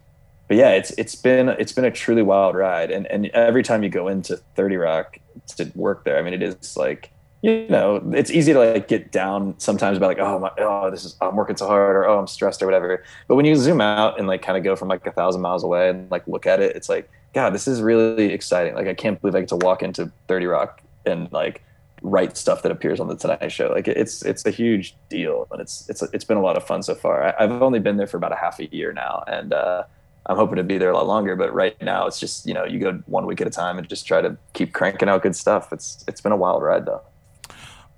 but 0.48 0.57
yeah, 0.57 0.70
it's 0.70 0.90
it's 0.98 1.14
been 1.14 1.48
it's 1.50 1.72
been 1.72 1.85
a 1.85 1.90
truly 1.90 2.22
wild 2.22 2.57
ride. 2.57 2.90
And 2.90 3.07
and 3.07 3.27
every 3.27 3.62
time 3.62 3.83
you 3.83 3.88
go 3.88 4.09
into 4.09 4.37
Thirty 4.57 4.77
Rock 4.77 5.18
to 5.57 5.70
work 5.74 6.05
there, 6.05 6.18
I 6.18 6.22
mean, 6.22 6.35
it 6.35 6.42
is 6.42 6.77
like 6.77 7.11
you 7.42 7.68
know, 7.68 8.03
it's 8.14 8.31
easy 8.31 8.55
to 8.55 8.59
like 8.59 8.88
get 8.88 9.12
down 9.12 9.55
sometimes 9.59 9.98
about 9.98 10.07
like, 10.07 10.18
oh 10.18 10.38
my, 10.38 10.50
oh, 10.59 10.90
this 10.90 11.05
is 11.05 11.14
I'm 11.20 11.37
working 11.37 11.57
so 11.57 11.66
hard, 11.66 11.94
or 11.94 12.09
oh, 12.09 12.18
I'm 12.18 12.27
stressed, 12.27 12.62
or 12.62 12.66
whatever. 12.66 13.05
But 13.29 13.37
when 13.37 13.44
you 13.44 13.55
zoom 13.55 13.81
out 13.83 14.18
and 14.18 14.27
like 14.27 14.42
kind 14.42 14.57
of 14.57 14.64
go 14.64 14.74
from 14.74 14.88
like 14.88 15.07
a 15.07 15.12
thousand 15.12 15.42
miles 15.42 15.62
away 15.62 15.90
and 15.90 16.11
like 16.11 16.27
look 16.27 16.46
at 16.46 16.61
it, 16.61 16.74
it's 16.74 16.88
like, 16.88 17.09
God, 17.35 17.50
this 17.50 17.68
is 17.68 17.83
really 17.83 18.33
exciting. 18.33 18.74
Like 18.74 18.88
I 18.88 18.94
can't 18.94 19.20
believe 19.20 19.35
I 19.35 19.40
get 19.40 19.50
to 19.50 19.57
walk 19.57 19.83
into 19.83 20.11
Thirty 20.27 20.46
Rock 20.46 20.81
and 21.06 21.32
like 21.32 21.62
write 22.04 22.36
stuff 22.36 22.62
that 22.62 22.70
appears 22.70 23.00
on 23.00 23.08
the 23.08 23.16
Tonight 23.16 23.50
Show. 23.50 23.68
Like 23.68 23.88
it's 23.88 24.22
it's 24.22 24.44
a 24.46 24.50
huge 24.50 24.94
deal, 25.08 25.48
and 25.50 25.60
it's 25.60 25.88
it's 25.88 26.02
it's 26.12 26.24
been 26.24 26.36
a 26.36 26.42
lot 26.42 26.56
of 26.56 26.64
fun 26.64 26.82
so 26.82 26.94
far. 26.94 27.34
I, 27.38 27.42
have 27.42 27.62
only 27.62 27.80
been 27.80 27.96
there 27.96 28.06
for 28.06 28.18
about 28.18 28.32
a 28.32 28.36
half 28.36 28.60
a 28.60 28.66
year 28.66 28.92
now, 28.92 29.24
and 29.26 29.52
uh, 29.52 29.84
I'm 30.26 30.36
hoping 30.36 30.56
to 30.56 30.62
be 30.62 30.78
there 30.78 30.90
a 30.90 30.94
lot 30.94 31.06
longer. 31.06 31.34
But 31.34 31.52
right 31.52 31.80
now, 31.82 32.06
it's 32.06 32.20
just 32.20 32.46
you 32.46 32.54
know 32.54 32.64
you 32.64 32.78
go 32.78 33.02
one 33.06 33.26
week 33.26 33.40
at 33.40 33.46
a 33.46 33.50
time 33.50 33.78
and 33.78 33.88
just 33.88 34.06
try 34.06 34.20
to 34.20 34.36
keep 34.52 34.72
cranking 34.72 35.08
out 35.08 35.22
good 35.22 35.34
stuff. 35.34 35.72
It's 35.72 36.04
it's 36.06 36.20
been 36.20 36.32
a 36.32 36.36
wild 36.36 36.62
ride 36.62 36.86
though. 36.86 37.02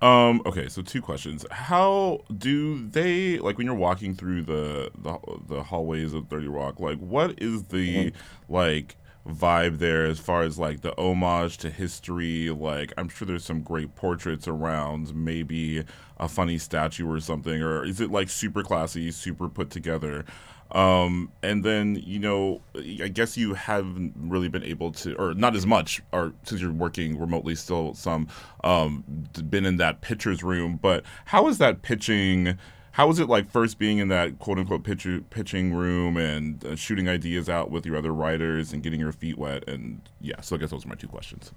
Um. 0.01 0.41
Okay. 0.45 0.69
So 0.69 0.81
two 0.81 1.01
questions. 1.01 1.45
How 1.51 2.21
do 2.35 2.87
they 2.87 3.39
like 3.39 3.57
when 3.57 3.65
you're 3.65 3.75
walking 3.75 4.15
through 4.15 4.43
the 4.43 4.91
the, 4.97 5.17
the 5.47 5.63
hallways 5.63 6.13
of 6.13 6.27
Thirty 6.29 6.47
Rock? 6.47 6.79
Like, 6.79 6.99
what 6.99 7.41
is 7.41 7.63
the 7.63 8.11
mm-hmm. 8.11 8.53
like 8.53 8.95
vibe 9.27 9.79
there 9.79 10.05
as 10.05 10.19
far 10.19 10.43
as 10.43 10.57
like 10.57 10.81
the 10.81 10.97
homage 10.97 11.57
to 11.59 11.69
history. 11.69 12.49
Like 12.49 12.93
I'm 12.97 13.09
sure 13.09 13.25
there's 13.25 13.45
some 13.45 13.61
great 13.61 13.95
portraits 13.95 14.47
around, 14.47 15.13
maybe 15.15 15.83
a 16.17 16.27
funny 16.27 16.57
statue 16.57 17.09
or 17.09 17.19
something, 17.19 17.61
or 17.61 17.85
is 17.85 18.01
it 18.01 18.11
like 18.11 18.29
super 18.29 18.63
classy, 18.63 19.11
super 19.11 19.49
put 19.49 19.69
together? 19.69 20.25
Um, 20.71 21.31
and 21.41 21.63
then 21.63 21.95
you 22.05 22.19
know, 22.19 22.61
I 22.75 23.07
guess 23.07 23.37
you 23.37 23.53
haven't 23.53 24.13
really 24.17 24.49
been 24.49 24.63
able 24.63 24.91
to, 24.93 25.15
or 25.15 25.33
not 25.33 25.55
as 25.55 25.65
much, 25.65 26.01
or 26.11 26.33
since 26.43 26.61
you're 26.61 26.73
working 26.73 27.17
remotely, 27.19 27.55
still 27.55 27.93
some, 27.93 28.27
um, 28.63 29.03
been 29.49 29.65
in 29.65 29.77
that 29.77 30.01
pitcher's 30.01 30.43
room. 30.43 30.77
But 30.81 31.03
how 31.25 31.47
is 31.47 31.57
that 31.59 31.81
pitching? 31.81 32.57
How 32.97 33.05
was 33.05 33.19
it 33.19 33.29
like 33.29 33.51
first 33.51 33.77
being 33.77 33.99
in 33.99 34.07
that 34.07 34.39
quote 34.39 34.57
unquote 34.57 34.83
pitcher, 34.83 35.21
pitching 35.29 35.71
room 35.71 36.17
and 36.17 36.65
uh, 36.65 36.75
shooting 36.75 37.07
ideas 37.07 37.47
out 37.47 37.69
with 37.69 37.85
your 37.85 37.95
other 37.95 38.11
writers 38.11 38.73
and 38.73 38.81
getting 38.81 38.99
your 38.99 39.11
feet 39.11 39.37
wet? 39.37 39.69
And 39.69 40.01
yeah, 40.19 40.41
so 40.41 40.55
I 40.55 40.59
guess 40.59 40.71
those 40.71 40.83
are 40.83 40.87
my 40.87 40.95
two 40.95 41.07
questions. 41.07 41.51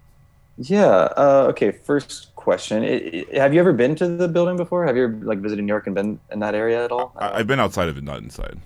yeah. 0.58 0.88
Uh, 1.16 1.46
okay. 1.50 1.70
First 1.70 2.34
question: 2.34 2.82
it, 2.82 3.14
it, 3.14 3.34
Have 3.36 3.54
you 3.54 3.60
ever 3.60 3.72
been 3.72 3.94
to 3.94 4.08
the 4.08 4.26
building 4.26 4.56
before? 4.56 4.84
Have 4.84 4.96
you 4.96 5.04
ever 5.04 5.12
like 5.22 5.38
visited 5.38 5.62
New 5.62 5.70
York 5.70 5.86
and 5.86 5.94
been 5.94 6.18
in 6.32 6.40
that 6.40 6.56
area 6.56 6.84
at 6.84 6.90
all? 6.90 7.12
I, 7.14 7.38
have 7.38 7.46
been 7.46 7.60
outside 7.60 7.88
of 7.88 7.96
it, 7.96 8.02
not 8.02 8.18
inside. 8.18 8.58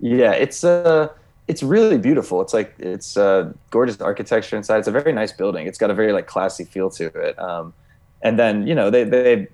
Yeah, 0.00 0.32
it's 0.32 0.64
uh, 0.64 1.10
it's 1.46 1.62
really 1.62 1.98
beautiful. 1.98 2.40
It's 2.40 2.54
like 2.54 2.74
it's 2.78 3.18
uh, 3.18 3.52
gorgeous 3.68 4.00
architecture 4.00 4.56
inside. 4.56 4.78
It's 4.78 4.88
a 4.88 4.92
very 4.92 5.12
nice 5.12 5.32
building. 5.32 5.66
It's 5.66 5.76
got 5.76 5.90
a 5.90 5.94
very 5.94 6.12
like 6.12 6.26
classy 6.26 6.64
feel 6.64 6.88
to 6.92 7.04
it. 7.08 7.38
Um, 7.38 7.74
and 8.22 8.38
then 8.38 8.66
you 8.66 8.74
know 8.74 8.90
they 8.90 9.04
they 9.04 9.46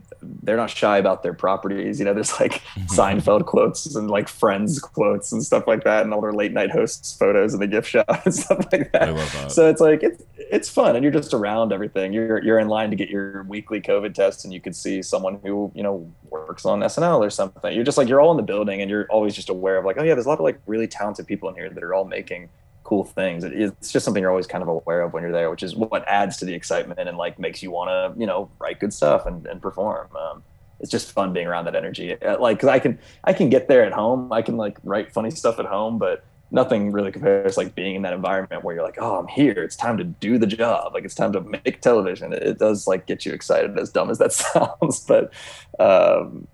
they're 0.42 0.56
not 0.56 0.70
shy 0.70 0.98
about 0.98 1.22
their 1.22 1.34
properties. 1.34 1.98
You 1.98 2.04
know, 2.04 2.14
there's 2.14 2.38
like 2.40 2.62
Seinfeld 2.86 3.46
quotes 3.46 3.94
and 3.94 4.10
like 4.10 4.28
Friends 4.28 4.78
quotes 4.78 5.32
and 5.32 5.42
stuff 5.42 5.66
like 5.66 5.84
that, 5.84 6.04
and 6.04 6.12
all 6.12 6.20
their 6.20 6.32
late 6.32 6.52
night 6.52 6.70
hosts 6.70 7.16
photos 7.16 7.54
in 7.54 7.60
the 7.60 7.66
gift 7.66 7.88
shop 7.88 8.06
and 8.24 8.34
stuff 8.34 8.66
like 8.72 8.92
that. 8.92 9.14
That. 9.14 9.52
So 9.52 9.68
it's 9.68 9.80
like 9.80 10.02
it's 10.02 10.22
it's 10.36 10.68
fun, 10.68 10.96
and 10.96 11.02
you're 11.02 11.12
just 11.12 11.34
around 11.34 11.72
everything. 11.72 12.12
You're 12.12 12.42
you're 12.42 12.58
in 12.58 12.68
line 12.68 12.90
to 12.90 12.96
get 12.96 13.08
your 13.08 13.44
weekly 13.44 13.80
COVID 13.80 14.14
test, 14.14 14.44
and 14.44 14.52
you 14.52 14.60
could 14.60 14.76
see 14.76 15.02
someone 15.02 15.40
who 15.42 15.70
you 15.74 15.82
know 15.82 16.10
works 16.30 16.64
on 16.64 16.80
SNL 16.80 17.20
or 17.20 17.30
something. 17.30 17.74
You're 17.74 17.84
just 17.84 17.98
like 17.98 18.08
you're 18.08 18.20
all 18.20 18.30
in 18.30 18.36
the 18.36 18.42
building, 18.42 18.80
and 18.80 18.90
you're 18.90 19.06
always 19.06 19.34
just 19.34 19.48
aware 19.48 19.78
of 19.78 19.84
like, 19.84 19.96
oh 19.98 20.02
yeah, 20.02 20.14
there's 20.14 20.26
a 20.26 20.28
lot 20.28 20.38
of 20.38 20.44
like 20.44 20.60
really 20.66 20.86
talented 20.86 21.26
people 21.26 21.48
in 21.48 21.54
here 21.54 21.70
that 21.70 21.82
are 21.82 21.94
all 21.94 22.04
making 22.04 22.48
cool 22.84 23.02
things. 23.02 23.44
it's 23.44 23.90
just 23.90 24.04
something 24.04 24.20
you're 24.20 24.30
always 24.30 24.46
kind 24.46 24.62
of 24.62 24.68
aware 24.68 25.00
of 25.00 25.12
when 25.12 25.22
you're 25.22 25.32
there, 25.32 25.50
which 25.50 25.62
is 25.62 25.74
what 25.74 26.06
adds 26.06 26.36
to 26.36 26.44
the 26.44 26.52
excitement 26.52 27.00
and 27.00 27.16
like 27.16 27.38
makes 27.38 27.62
you 27.62 27.70
want 27.70 27.88
to, 27.88 28.20
you 28.20 28.26
know, 28.26 28.50
write 28.58 28.78
good 28.78 28.92
stuff 28.92 29.26
and, 29.26 29.46
and 29.46 29.60
perform. 29.60 30.08
Um, 30.14 30.42
it's 30.80 30.90
just 30.90 31.10
fun 31.10 31.32
being 31.32 31.46
around 31.46 31.64
that 31.64 31.74
energy. 31.74 32.20
Uh, 32.20 32.38
like, 32.38 32.60
cause 32.60 32.68
I 32.68 32.78
can, 32.78 32.98
I 33.24 33.32
can 33.32 33.48
get 33.48 33.68
there 33.68 33.84
at 33.84 33.92
home. 33.92 34.30
I 34.30 34.42
can 34.42 34.58
like 34.58 34.78
write 34.84 35.12
funny 35.12 35.30
stuff 35.30 35.58
at 35.58 35.64
home, 35.64 35.98
but 35.98 36.24
nothing 36.50 36.92
really 36.92 37.10
compares 37.10 37.56
like 37.56 37.74
being 37.74 37.96
in 37.96 38.02
that 38.02 38.12
environment 38.12 38.62
where 38.62 38.74
you're 38.74 38.84
like, 38.84 38.98
oh, 39.00 39.18
I'm 39.18 39.28
here. 39.28 39.62
It's 39.62 39.76
time 39.76 39.96
to 39.96 40.04
do 40.04 40.36
the 40.36 40.46
job. 40.46 40.92
Like 40.92 41.04
it's 41.04 41.14
time 41.14 41.32
to 41.32 41.40
make 41.40 41.80
television. 41.80 42.34
It, 42.34 42.42
it 42.42 42.58
does 42.58 42.86
like 42.86 43.06
get 43.06 43.24
you 43.24 43.32
excited, 43.32 43.78
as 43.78 43.90
dumb 43.90 44.10
as 44.10 44.18
that 44.18 44.32
sounds. 44.32 45.00
but, 45.00 45.32
um, 45.80 46.46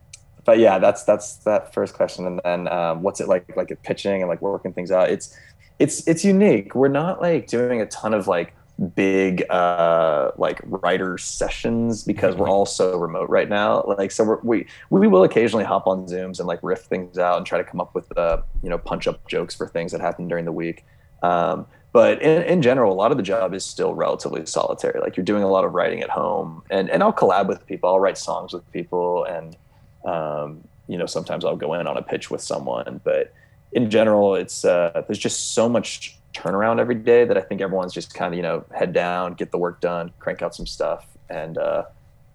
but 0.44 0.58
yeah, 0.58 0.78
that's 0.78 1.04
that's 1.04 1.36
that 1.38 1.72
first 1.74 1.94
question. 1.94 2.26
And 2.26 2.40
then 2.44 2.68
um, 2.68 3.02
what's 3.02 3.20
it 3.20 3.28
like 3.28 3.56
like 3.56 3.76
pitching 3.82 4.22
and 4.22 4.28
like 4.28 4.40
working 4.40 4.72
things 4.72 4.90
out? 4.90 5.10
It's 5.10 5.36
it's 5.80 6.06
it's 6.06 6.24
unique. 6.24 6.74
We're 6.74 6.88
not 6.88 7.20
like 7.22 7.46
doing 7.46 7.80
a 7.80 7.86
ton 7.86 8.12
of 8.14 8.28
like 8.28 8.54
big 8.94 9.44
uh 9.50 10.30
like 10.36 10.60
writer 10.64 11.18
sessions 11.18 12.02
because 12.04 12.34
we're 12.34 12.48
all 12.48 12.66
so 12.66 12.98
remote 12.98 13.28
right 13.30 13.48
now. 13.48 13.82
Like 13.98 14.10
so 14.10 14.24
we're, 14.24 14.40
we 14.42 14.66
we 14.90 15.08
will 15.08 15.24
occasionally 15.24 15.64
hop 15.64 15.86
on 15.86 16.06
zooms 16.06 16.38
and 16.38 16.46
like 16.46 16.60
riff 16.62 16.80
things 16.80 17.18
out 17.18 17.38
and 17.38 17.46
try 17.46 17.56
to 17.58 17.64
come 17.64 17.80
up 17.80 17.94
with 17.94 18.16
uh 18.16 18.42
you 18.62 18.68
know 18.68 18.76
punch 18.76 19.08
up 19.08 19.26
jokes 19.26 19.54
for 19.56 19.66
things 19.66 19.90
that 19.92 20.02
happen 20.02 20.28
during 20.28 20.44
the 20.44 20.52
week. 20.52 20.84
Um 21.22 21.66
but 21.92 22.22
in, 22.22 22.42
in 22.42 22.62
general 22.62 22.92
a 22.92 22.94
lot 22.94 23.10
of 23.10 23.16
the 23.16 23.22
job 23.22 23.54
is 23.54 23.64
still 23.64 23.94
relatively 23.94 24.44
solitary. 24.44 25.00
Like 25.00 25.16
you're 25.16 25.24
doing 25.24 25.42
a 25.42 25.48
lot 25.48 25.64
of 25.64 25.72
writing 25.72 26.02
at 26.02 26.10
home 26.10 26.62
and 26.70 26.90
and 26.90 27.02
i'll 27.02 27.12
collab 27.12 27.48
with 27.48 27.66
people. 27.66 27.88
I'll 27.88 28.00
write 28.00 28.18
songs 28.18 28.52
with 28.52 28.70
people 28.70 29.24
and 29.24 29.56
um 30.04 30.62
you 30.88 30.98
know 30.98 31.06
sometimes 31.06 31.44
i'll 31.44 31.56
go 31.56 31.72
in 31.72 31.86
on 31.86 31.96
a 31.96 32.02
pitch 32.02 32.30
with 32.30 32.40
someone 32.42 33.00
but 33.04 33.32
in 33.72 33.90
general, 33.90 34.35
it's 34.35 34.64
uh, 34.64 35.02
there's 35.06 35.18
just 35.18 35.54
so 35.54 35.68
much 35.68 36.16
turnaround 36.35 36.78
every 36.80 36.94
day 36.94 37.24
that 37.24 37.37
I 37.37 37.40
think 37.40 37.61
everyone's 37.61 37.92
just 37.92 38.14
kind 38.14 38.33
of 38.33 38.37
you 38.37 38.42
know 38.42 38.64
head 38.74 38.92
down, 38.92 39.35
get 39.35 39.50
the 39.50 39.59
work 39.59 39.80
done, 39.80 40.12
crank 40.18 40.42
out 40.42 40.54
some 40.54 40.66
stuff, 40.66 41.06
and 41.28 41.59
uh, 41.59 41.85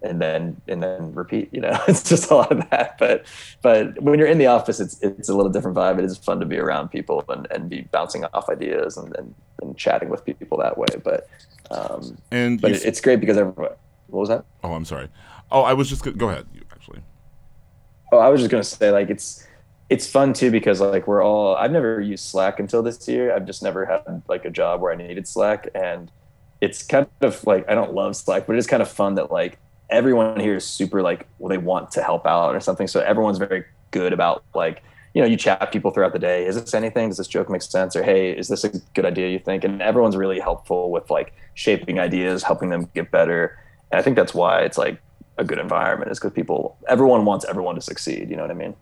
and 0.02 0.22
then 0.22 0.62
and 0.68 0.82
then 0.82 1.14
repeat. 1.14 1.50
You 1.52 1.62
know, 1.62 1.78
it's 1.88 2.08
just 2.08 2.30
a 2.32 2.36
lot 2.36 2.52
of 2.52 2.70
that. 2.70 2.98
But 2.98 3.26
but 3.62 4.02
when 4.02 4.20
you're 4.20 4.28
in 4.28 4.38
the 4.38 4.48
office, 4.48 4.80
it's 4.80 5.02
it's 5.02 5.30
a 5.30 5.36
little 5.36 5.52
different 5.52 5.76
vibe. 5.76 6.00
It 6.00 6.06
is 6.06 6.18
fun 6.18 6.40
to 6.40 6.46
be 6.46 6.58
around 6.58 6.90
people 6.90 7.24
and, 7.30 7.48
and 7.52 7.70
be 7.70 7.82
bouncing 7.92 8.26
off 8.34 8.50
ideas 8.50 8.98
and, 8.98 9.16
and, 9.18 9.34
and 9.62 9.78
chatting 9.78 10.10
with 10.10 10.24
people 10.26 10.58
that 10.60 10.78
way. 10.78 10.88
But 11.04 11.28
um, 11.72 12.18
and 12.32 12.62
but 12.62 12.72
it, 12.72 12.86
it's 12.86 13.02
great 13.02 13.20
because 13.20 13.38
everyone. 13.38 13.74
What 14.08 14.20
was 14.20 14.30
that? 14.30 14.46
Oh, 14.64 14.74
I'm 14.74 14.86
sorry. 14.86 15.10
Oh, 15.52 15.62
I 15.62 15.74
was 15.74 15.90
just 15.90 16.04
go 16.18 16.30
ahead. 16.30 16.46
You 16.54 16.62
actually. 16.72 17.00
Oh, 18.12 18.20
I 18.20 18.30
was 18.30 18.40
just 18.40 18.52
gonna 18.52 18.64
say 18.64 18.92
like 18.92 19.10
it's 19.10 19.48
it's 19.90 20.08
fun 20.08 20.34
too 20.34 20.50
because 20.50 20.82
like 20.82 21.08
we're 21.08 21.24
all 21.24 21.56
I've 21.56 21.72
never 21.72 22.02
used 22.02 22.26
Slack 22.26 22.60
until 22.60 22.82
this 22.82 23.08
year. 23.08 23.36
I've 23.36 23.46
just 23.46 23.62
never 23.62 23.86
had 23.86 24.24
like 24.28 24.46
a 24.46 24.50
job 24.50 24.82
where 24.82 24.92
I 24.92 24.96
needed 24.96 25.28
Slack 25.28 25.70
and 25.76 26.12
it's 26.62 26.84
kind 26.84 27.08
of 27.22 27.46
like 27.46 27.70
I 27.70 27.76
don't 27.76 27.94
love 27.94 28.16
Slack, 28.16 28.48
but 28.48 28.56
it's 28.56 28.68
kind 28.68 28.82
of 28.82 28.90
fun 28.90 29.16
that 29.16 29.32
like 29.32 29.60
everyone 29.90 30.40
here 30.40 30.56
is 30.56 30.66
super 30.66 31.04
like 31.04 31.28
well 31.38 31.50
they 31.50 31.60
want 31.60 31.92
to 31.92 32.04
help 32.04 32.26
out 32.26 32.56
or 32.56 32.60
something. 32.60 32.88
So 32.88 33.00
everyone's 33.02 33.38
very 33.38 33.66
good 33.92 34.14
about 34.14 34.44
like 34.56 34.84
you 35.14 35.22
know 35.22 35.28
you 35.28 35.38
chat 35.38 35.72
people 35.72 35.92
throughout 35.92 36.14
the 36.14 36.20
day. 36.20 36.46
Is 36.46 36.60
this 36.60 36.74
anything? 36.74 37.10
Does 37.10 37.18
this 37.18 37.28
joke 37.28 37.50
make 37.50 37.62
sense? 37.62 37.96
Or 37.96 38.04
hey, 38.04 38.32
is 38.32 38.48
this 38.48 38.64
a 38.64 38.70
good 38.96 39.06
idea 39.06 39.30
you 39.30 39.40
think? 39.40 39.64
And 39.64 39.82
everyone's 39.82 40.18
really 40.18 40.40
helpful 40.40 40.90
with 40.92 41.12
like 41.12 41.34
shaping 41.54 42.00
ideas, 42.00 42.42
helping 42.42 42.70
them 42.70 42.90
get 42.96 43.12
better. 43.12 43.58
And 43.92 44.00
I 44.00 44.02
think 44.02 44.16
that's 44.16 44.34
why 44.34 44.62
it's 44.62 44.80
like 44.80 45.00
a 45.38 45.44
good 45.44 45.60
environment 45.60 46.12
is 46.12 46.18
because 46.18 46.34
people 46.34 46.78
everyone 46.88 47.26
wants 47.26 47.46
everyone 47.46 47.76
to 47.76 47.82
succeed. 47.82 48.32
You 48.32 48.36
know 48.36 48.42
what 48.42 48.52
I 48.52 48.56
mean? 48.56 48.76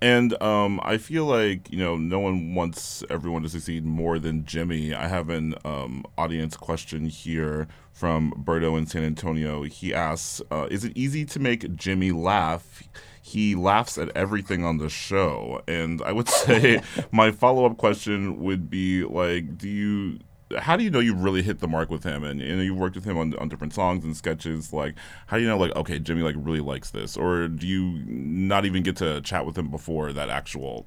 And 0.00 0.40
um, 0.42 0.80
I 0.82 0.98
feel 0.98 1.24
like 1.24 1.70
you 1.70 1.78
know 1.78 1.96
no 1.96 2.20
one 2.20 2.54
wants 2.54 3.02
everyone 3.08 3.42
to 3.42 3.48
succeed 3.48 3.84
more 3.84 4.18
than 4.18 4.44
Jimmy. 4.44 4.92
I 4.94 5.08
have 5.08 5.30
an 5.30 5.54
um, 5.64 6.04
audience 6.18 6.56
question 6.56 7.06
here 7.06 7.68
from 7.92 8.32
Berto 8.32 8.76
in 8.76 8.86
San 8.86 9.04
Antonio. 9.04 9.62
He 9.62 9.94
asks, 9.94 10.42
uh, 10.50 10.66
"Is 10.70 10.84
it 10.84 10.92
easy 10.94 11.24
to 11.26 11.38
make 11.38 11.74
Jimmy 11.74 12.12
laugh?" 12.12 12.82
He 13.22 13.54
laughs 13.54 13.96
at 13.96 14.14
everything 14.14 14.64
on 14.64 14.76
the 14.76 14.90
show, 14.90 15.62
and 15.66 16.02
I 16.02 16.12
would 16.12 16.28
say 16.44 16.82
my 17.10 17.30
follow 17.30 17.64
up 17.64 17.78
question 17.78 18.42
would 18.42 18.68
be 18.68 19.04
like, 19.04 19.56
"Do 19.56 19.68
you?" 19.68 20.18
How 20.58 20.76
do 20.76 20.84
you 20.84 20.90
know 20.90 21.00
you 21.00 21.14
really 21.14 21.42
hit 21.42 21.60
the 21.60 21.68
mark 21.68 21.90
with 21.90 22.04
him? 22.04 22.24
And 22.24 22.40
you 22.40 22.56
know 22.56 22.62
you've 22.62 22.76
worked 22.78 22.94
with 22.94 23.04
him 23.04 23.18
on, 23.18 23.36
on 23.36 23.48
different 23.48 23.72
songs 23.72 24.04
and 24.04 24.16
sketches 24.16 24.72
like 24.72 24.94
how 25.26 25.36
do 25.36 25.42
you 25.42 25.48
know 25.48 25.58
like 25.58 25.74
okay 25.76 25.98
jimmy 25.98 26.22
like 26.22 26.36
really 26.38 26.60
likes 26.60 26.90
this? 26.90 27.16
Or 27.16 27.48
do 27.48 27.66
you 27.66 28.02
not 28.06 28.64
even 28.64 28.82
get 28.82 28.96
to 28.96 29.20
chat 29.20 29.46
with 29.46 29.56
him 29.56 29.70
before 29.70 30.12
that 30.12 30.28
actual 30.28 30.86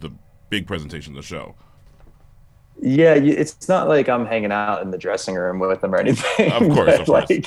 the 0.00 0.10
big 0.50 0.66
presentation 0.66 1.12
of 1.12 1.16
the 1.16 1.26
show? 1.26 1.54
Yeah 2.80 3.14
it's 3.14 3.68
not 3.68 3.88
like 3.88 4.08
i'm 4.08 4.24
hanging 4.26 4.52
out 4.52 4.82
in 4.82 4.90
the 4.90 4.98
dressing 4.98 5.34
room 5.34 5.58
with 5.58 5.82
him 5.82 5.94
or 5.94 5.98
anything. 5.98 6.52
Of 6.52 6.62
course, 6.74 6.98
of 6.98 7.06
course. 7.06 7.30
like 7.30 7.46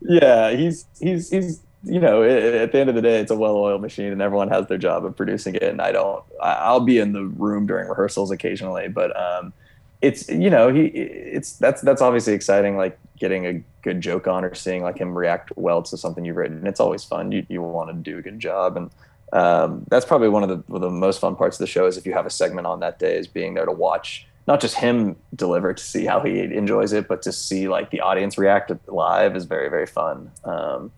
yeah 0.00 0.50
he's 0.50 0.86
he's 1.00 1.30
he's 1.30 1.60
you 1.84 2.00
know 2.00 2.22
at 2.22 2.72
the 2.72 2.78
end 2.78 2.88
of 2.88 2.94
the 2.94 3.02
day 3.02 3.18
it's 3.18 3.30
a 3.30 3.36
well-oiled 3.36 3.80
machine 3.80 4.12
and 4.12 4.22
everyone 4.22 4.48
has 4.48 4.66
their 4.68 4.78
job 4.78 5.04
of 5.04 5.16
producing 5.16 5.54
it. 5.56 5.62
And 5.64 5.80
i 5.80 5.92
don't 5.92 6.24
i'll 6.40 6.80
be 6.80 6.98
in 6.98 7.12
the 7.12 7.24
room 7.24 7.66
during 7.66 7.88
rehearsals 7.88 8.30
occasionally 8.30 8.88
but 8.88 9.16
um 9.20 9.52
it's 10.02 10.28
you 10.28 10.50
know 10.50 10.72
he 10.72 10.86
it's 10.86 11.54
that's 11.54 11.80
that's 11.80 12.02
obviously 12.02 12.32
exciting 12.34 12.76
like 12.76 12.98
getting 13.18 13.46
a 13.46 13.62
good 13.82 14.00
joke 14.00 14.26
on 14.26 14.44
or 14.44 14.52
seeing 14.52 14.82
like 14.82 14.98
him 14.98 15.16
react 15.16 15.52
well 15.56 15.80
to 15.80 15.96
something 15.96 16.24
you've 16.24 16.36
written. 16.36 16.66
It's 16.66 16.80
always 16.80 17.04
fun. 17.04 17.30
You, 17.30 17.46
you 17.48 17.62
want 17.62 17.88
to 17.88 17.94
do 17.94 18.18
a 18.18 18.22
good 18.22 18.40
job. 18.40 18.76
And 18.76 18.90
um, 19.32 19.84
that's 19.88 20.04
probably 20.04 20.28
one 20.28 20.42
of 20.42 20.48
the, 20.48 20.78
the 20.78 20.90
most 20.90 21.20
fun 21.20 21.36
parts 21.36 21.56
of 21.56 21.60
the 21.60 21.68
show 21.68 21.86
is 21.86 21.96
if 21.96 22.04
you 22.04 22.12
have 22.12 22.26
a 22.26 22.30
segment 22.30 22.66
on 22.66 22.80
that 22.80 22.98
day 22.98 23.16
is 23.16 23.28
being 23.28 23.54
there 23.54 23.64
to 23.64 23.72
watch 23.72 24.26
not 24.48 24.60
just 24.60 24.74
him 24.74 25.14
deliver 25.36 25.72
to 25.72 25.82
see 25.82 26.04
how 26.04 26.20
he 26.20 26.40
enjoys 26.40 26.92
it 26.92 27.06
but 27.06 27.22
to 27.22 27.32
see 27.32 27.68
like 27.68 27.90
the 27.90 28.00
audience 28.00 28.36
react 28.36 28.72
live 28.88 29.36
is 29.36 29.44
very 29.44 29.68
very 29.68 29.86
fun. 29.86 30.30
Um, 30.44 30.90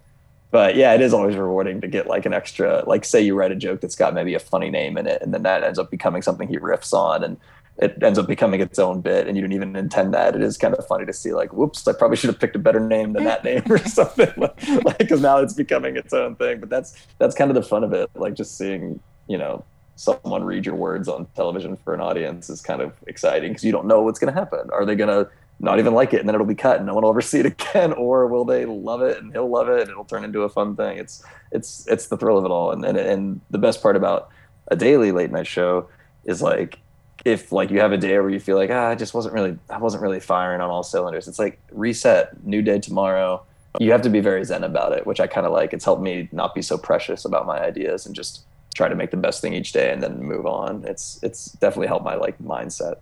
but 0.51 0.77
yeah 0.77 0.95
it 0.95 1.03
is 1.03 1.13
always 1.13 1.37
rewarding 1.37 1.81
to 1.83 1.89
get 1.89 2.07
like 2.07 2.25
an 2.25 2.33
extra 2.33 2.83
like 2.87 3.05
say 3.05 3.21
you 3.21 3.35
write 3.35 3.53
a 3.53 3.57
joke 3.57 3.83
that's 3.83 3.97
got 3.97 4.15
maybe 4.15 4.35
a 4.35 4.39
funny 4.39 4.71
name 4.71 4.97
in 4.97 5.07
it 5.07 5.21
and 5.21 5.35
then 5.35 5.43
that 5.43 5.63
ends 5.63 5.79
up 5.79 5.91
becoming 5.91 6.23
something 6.23 6.49
he 6.49 6.59
riffs 6.59 6.95
on 6.95 7.23
and 7.23 7.37
it 7.79 8.01
ends 8.03 8.19
up 8.19 8.27
becoming 8.27 8.61
its 8.61 8.79
own 8.79 9.01
bit 9.01 9.27
and 9.27 9.37
you 9.37 9.43
didn't 9.43 9.55
even 9.55 9.75
intend 9.75 10.15
that. 10.15 10.37
It 10.37 10.43
is 10.43 10.57
kind 10.57 10.75
of 10.75 10.87
funny 10.87 11.07
to 11.07 11.13
see 11.13 11.33
like, 11.33 11.53
whoops, 11.53 11.87
I 11.89 11.93
probably 11.93 12.17
should 12.17 12.31
have 12.31 12.39
picked 12.39 12.55
a 12.55 12.61
better 12.61 12.81
name 12.81 13.15
than 13.15 13.25
that 13.25 13.43
name 13.43 13.63
or 13.69 13.79
something 13.87 14.33
like, 14.37 14.99
because 14.99 15.21
now 15.21 15.39
it's 15.39 15.55
becoming 15.55 15.97
its 15.97 16.13
own 16.13 16.37
thing. 16.37 16.61
But 16.61 16.71
that's, 16.71 16.97
that's 17.19 17.35
kind 17.35 17.51
of 17.51 17.57
the 17.57 17.63
fun 17.63 17.83
of 17.83 17.93
it. 17.93 18.11
Like 18.15 18.35
just 18.35 18.57
seeing, 18.57 19.01
you 19.27 19.39
know, 19.39 19.65
someone 19.97 20.45
read 20.45 20.67
your 20.67 20.77
words 20.77 21.09
on 21.09 21.27
television 21.35 21.77
for 21.77 21.95
an 21.95 22.01
audience 22.01 22.49
is 22.49 22.61
kind 22.61 22.81
of 22.81 22.93
exciting 23.07 23.51
because 23.51 23.65
you 23.65 23.73
don't 23.73 23.87
know 23.87 24.03
what's 24.03 24.19
going 24.19 24.33
to 24.33 24.39
happen. 24.39 24.71
Are 24.73 24.85
they 24.85 24.95
going 24.95 25.09
to 25.09 25.31
not 25.61 25.79
even 25.79 25.95
like 25.95 26.13
it 26.13 26.21
and 26.21 26.29
then 26.29 26.35
it'll 26.35 26.47
be 26.47 26.55
cut 26.55 26.79
and 26.79 26.87
no 26.87 26.95
one 26.95 27.03
will 27.03 27.11
ever 27.11 27.21
see 27.21 27.41
it 27.41 27.47
again 27.71 27.93
or 27.93 28.27
will 28.27 28.45
they 28.45 28.65
love 28.65 29.03
it 29.03 29.19
and 29.19 29.33
he'll 29.33 29.51
love 29.51 29.69
it 29.69 29.83
and 29.83 29.91
it'll 29.91 30.05
turn 30.05 30.25
into 30.25 30.43
a 30.43 30.49
fun 30.49 30.75
thing 30.75 30.99
it's 30.99 31.25
it's 31.53 31.87
it's 31.87 32.09
the 32.09 32.17
thrill 32.17 32.37
of 32.37 32.45
it 32.45 32.51
all 32.51 32.73
and 32.73 32.85
and, 32.85 32.99
and 32.99 33.41
the 33.51 33.59
best 33.59 33.81
part 33.81 33.95
about 33.95 34.31
a 34.69 34.77
daily 34.77 35.13
late 35.13 35.31
night 35.31 35.47
show 35.47 35.89
is 36.25 36.43
like 36.43 36.79
if 37.25 37.53
like 37.53 37.71
you 37.71 37.81
have 37.81 37.93
a 37.93 37.97
day 37.97 38.19
where 38.19 38.31
you 38.31 38.41
feel 38.41 38.57
like 38.57 38.71
ah, 38.71 38.89
I 38.89 38.95
just 38.95 39.15
wasn't 39.15 39.35
really 39.35 39.59
I 39.71 39.79
wasn't 39.79 40.03
really 40.03 40.21
firing 40.21 40.61
on 40.61 40.71
all 40.71 40.83
cylinders. 40.83 41.29
It's 41.29 41.39
like 41.39 41.61
reset, 41.73 42.45
new 42.45 42.63
day 42.63 42.79
tomorrow. 42.79 43.43
You 43.81 43.91
have 43.93 44.03
to 44.03 44.11
be 44.11 44.21
very 44.21 44.45
zen 44.45 44.63
about 44.63 44.93
it, 44.93 45.07
which 45.07 45.19
I 45.19 45.27
kind 45.27 45.47
of 45.47 45.53
like. 45.53 45.73
It's 45.73 45.85
helped 45.85 46.03
me 46.03 46.29
not 46.31 46.55
be 46.55 46.63
so 46.63 46.79
precious 46.79 47.25
about 47.25 47.47
my 47.47 47.61
ideas 47.61 48.07
and 48.07 48.15
just 48.15 48.45
try 48.75 48.89
to 48.89 48.95
make 48.95 49.11
the 49.11 49.17
best 49.17 49.41
thing 49.41 49.55
each 49.55 49.73
day 49.73 49.93
and 49.93 50.03
then 50.03 50.23
move 50.23 50.47
on. 50.47 50.85
It's 50.87 51.19
it's 51.23 51.47
definitely 51.53 51.89
helped 51.89 52.05
my 52.05 52.15
like 52.15 52.39
mindset. 52.39 52.97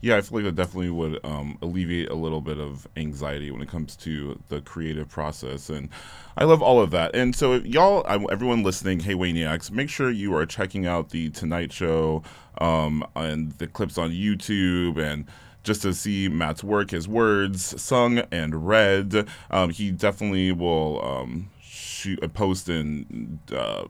Yeah, 0.00 0.16
I 0.16 0.20
feel 0.20 0.38
like 0.38 0.44
that 0.44 0.54
definitely 0.54 0.90
would 0.90 1.18
um, 1.24 1.58
alleviate 1.60 2.08
a 2.08 2.14
little 2.14 2.40
bit 2.40 2.58
of 2.58 2.86
anxiety 2.96 3.50
when 3.50 3.60
it 3.62 3.68
comes 3.68 3.96
to 3.96 4.40
the 4.48 4.60
creative 4.60 5.08
process, 5.08 5.70
and 5.70 5.88
I 6.36 6.44
love 6.44 6.62
all 6.62 6.80
of 6.80 6.92
that. 6.92 7.16
And 7.16 7.34
so, 7.34 7.54
if 7.54 7.66
y'all, 7.66 8.06
everyone 8.30 8.62
listening, 8.62 9.00
hey 9.00 9.14
Waniacs, 9.14 9.72
make 9.72 9.90
sure 9.90 10.08
you 10.08 10.36
are 10.36 10.46
checking 10.46 10.86
out 10.86 11.10
the 11.10 11.30
Tonight 11.30 11.72
Show 11.72 12.22
um, 12.58 13.04
and 13.16 13.50
the 13.58 13.66
clips 13.66 13.98
on 13.98 14.10
YouTube 14.12 14.98
and 14.98 15.24
just 15.64 15.82
to 15.82 15.92
see 15.92 16.28
Matt's 16.28 16.62
work, 16.62 16.92
his 16.92 17.08
words 17.08 17.80
sung 17.82 18.20
and 18.30 18.68
read. 18.68 19.26
Um, 19.50 19.70
he 19.70 19.90
definitely 19.90 20.52
will 20.52 21.04
um, 21.04 21.50
shoot, 21.60 22.22
a 22.22 22.28
post 22.28 22.68
and 22.68 23.40
uh, 23.52 23.84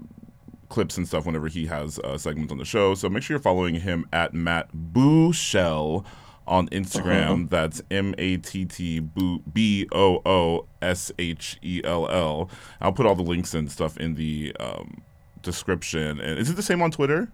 clips 0.69 0.97
and 0.97 1.07
stuff 1.07 1.27
whenever 1.27 1.49
he 1.49 1.67
has 1.67 1.99
uh, 2.01 2.19
segments 2.19 2.53
on 2.53 2.59
the 2.59 2.65
show. 2.65 2.95
So 2.95 3.09
make 3.09 3.23
sure 3.23 3.35
you're 3.35 3.43
following 3.43 3.77
him 3.77 4.07
at 4.13 4.35
Matt 4.35 4.69
Booshell 4.73 6.05
on 6.47 6.69
Instagram. 6.69 7.33
Uh-huh. 7.33 7.47
That's 7.51 7.83
M 7.91 8.15
A 8.19 8.39
T 8.39 8.65
T 8.65 9.01
B 9.01 9.87
O 9.93 10.23
O 10.25 10.67
S 10.83 11.13
H 11.19 11.59
E 11.63 11.81
L 11.85 12.09
L. 12.09 12.51
I'll 12.81 12.93
put 12.93 13.07
all 13.07 13.15
the 13.15 13.23
links 13.23 13.55
and 13.55 13.71
stuff 13.71 13.97
in 13.99 14.15
the 14.15 14.55
um, 14.59 15.03
description. 15.43 16.21
And 16.21 16.39
is 16.39 16.51
it 16.51 16.57
the 16.57 16.63
same 16.63 16.83
on 16.83 16.91
Twitter? 16.91 17.31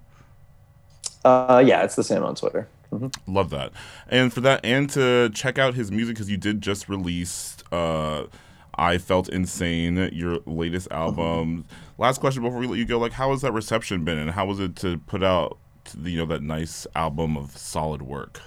Uh, 1.25 1.63
yeah, 1.65 1.83
it's 1.83 1.95
the 1.95 2.05
same 2.05 2.23
on 2.23 2.35
Twitter. 2.35 2.69
Mm-hmm. 2.93 3.35
Love 3.35 3.51
that. 3.51 3.73
And 4.09 4.33
for 4.33 4.41
that, 4.43 4.61
and 4.65 4.89
to 4.91 5.31
check 5.31 5.59
out 5.59 5.75
his 5.75 5.91
music 5.91 6.17
because 6.17 6.31
you 6.31 6.37
did 6.37 6.61
just 6.61 6.89
release. 6.89 7.57
Uh, 7.73 8.25
I 8.77 8.99
felt 8.99 9.29
insane. 9.29 10.11
Your 10.13 10.41
latest 10.47 10.89
mm-hmm. 10.91 11.61
Last 11.97 12.21
question 12.21 12.43
before 12.43 12.59
we 12.59 12.67
let 12.67 12.79
you 12.79 12.85
go. 12.85 12.99
Like, 12.99 13.13
how 13.13 13.31
has 13.31 13.43
that 13.43 13.53
reception 13.53 14.05
been, 14.05 14.19
and 14.19 14.31
how 14.31 14.47
was 14.47 14.61
it 14.61 14.77
to 14.77 14.99
put 14.99 15.23
out, 15.23 15.59
you 16.03 16.19
know, 16.19 16.27
that 16.27 16.43
nice 16.43 16.87
album 16.95 17.37
of 17.37 17.57
solid 17.57 18.03
work? 18.03 18.41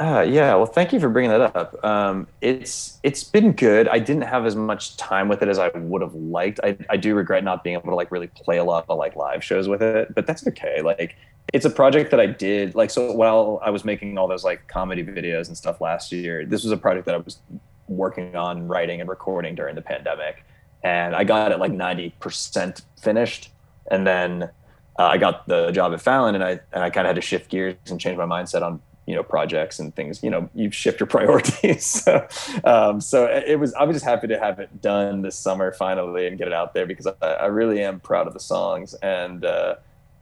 Uh, 0.00 0.24
yeah, 0.26 0.54
well, 0.54 0.64
thank 0.64 0.92
you 0.92 1.00
for 1.00 1.08
bringing 1.08 1.30
that 1.30 1.40
up. 1.56 1.84
Um, 1.84 2.28
it's 2.40 3.00
it's 3.02 3.24
been 3.24 3.50
good. 3.50 3.88
I 3.88 3.98
didn't 3.98 4.22
have 4.22 4.46
as 4.46 4.54
much 4.54 4.96
time 4.96 5.28
with 5.28 5.42
it 5.42 5.48
as 5.48 5.58
I 5.58 5.68
would 5.70 6.02
have 6.02 6.14
liked. 6.14 6.60
I, 6.62 6.78
I 6.88 6.96
do 6.96 7.16
regret 7.16 7.42
not 7.42 7.64
being 7.64 7.74
able 7.74 7.88
to 7.88 7.96
like 7.96 8.12
really 8.12 8.28
play 8.28 8.58
a 8.58 8.64
lot 8.64 8.86
of 8.88 8.96
like 8.96 9.16
live 9.16 9.42
shows 9.42 9.66
with 9.66 9.82
it, 9.82 10.14
but 10.14 10.24
that's 10.24 10.46
okay. 10.46 10.82
Like, 10.82 11.16
it's 11.52 11.64
a 11.64 11.70
project 11.70 12.12
that 12.12 12.20
I 12.20 12.26
did. 12.26 12.76
Like, 12.76 12.90
so 12.90 13.10
while 13.12 13.58
I 13.60 13.70
was 13.70 13.84
making 13.84 14.16
all 14.18 14.28
those 14.28 14.44
like 14.44 14.68
comedy 14.68 15.02
videos 15.02 15.48
and 15.48 15.56
stuff 15.56 15.80
last 15.80 16.12
year, 16.12 16.46
this 16.46 16.62
was 16.62 16.70
a 16.72 16.76
project 16.76 17.04
that 17.06 17.16
I 17.16 17.18
was 17.18 17.40
working 17.88 18.36
on 18.36 18.68
writing 18.68 19.00
and 19.00 19.10
recording 19.10 19.56
during 19.56 19.74
the 19.74 19.82
pandemic, 19.82 20.44
and 20.82 21.14
I 21.14 21.24
got 21.24 21.52
it 21.52 21.58
like 21.58 21.72
ninety 21.72 22.14
percent 22.20 22.82
finished, 23.00 23.50
and 23.90 24.06
then 24.06 24.44
uh, 24.98 25.04
I 25.04 25.18
got 25.18 25.46
the 25.46 25.70
job 25.70 25.92
at 25.92 26.00
Fallon, 26.00 26.34
and 26.34 26.44
I 26.44 26.60
and 26.72 26.82
I 26.82 26.90
kind 26.90 27.06
of 27.06 27.10
had 27.10 27.16
to 27.16 27.22
shift 27.22 27.50
gears 27.50 27.76
and 27.88 28.00
change 28.00 28.16
my 28.16 28.24
mindset 28.24 28.62
on 28.62 28.80
you 29.06 29.14
know 29.14 29.22
projects 29.22 29.78
and 29.78 29.94
things. 29.94 30.22
You 30.22 30.30
know, 30.30 30.48
you 30.54 30.70
shift 30.70 31.00
your 31.00 31.06
priorities. 31.16 31.84
so, 32.04 32.26
um, 32.64 33.00
so 33.00 33.26
it 33.26 33.58
was. 33.58 33.74
I 33.74 33.84
was 33.84 33.96
just 33.96 34.04
happy 34.04 34.28
to 34.28 34.38
have 34.38 34.58
it 34.58 34.80
done 34.80 35.22
this 35.22 35.36
summer 35.36 35.72
finally 35.72 36.26
and 36.26 36.38
get 36.38 36.46
it 36.46 36.54
out 36.54 36.74
there 36.74 36.86
because 36.86 37.06
I, 37.06 37.26
I 37.26 37.46
really 37.46 37.82
am 37.82 38.00
proud 38.00 38.26
of 38.26 38.34
the 38.34 38.40
songs 38.40 38.94
and. 38.94 39.44
Uh, 39.44 39.76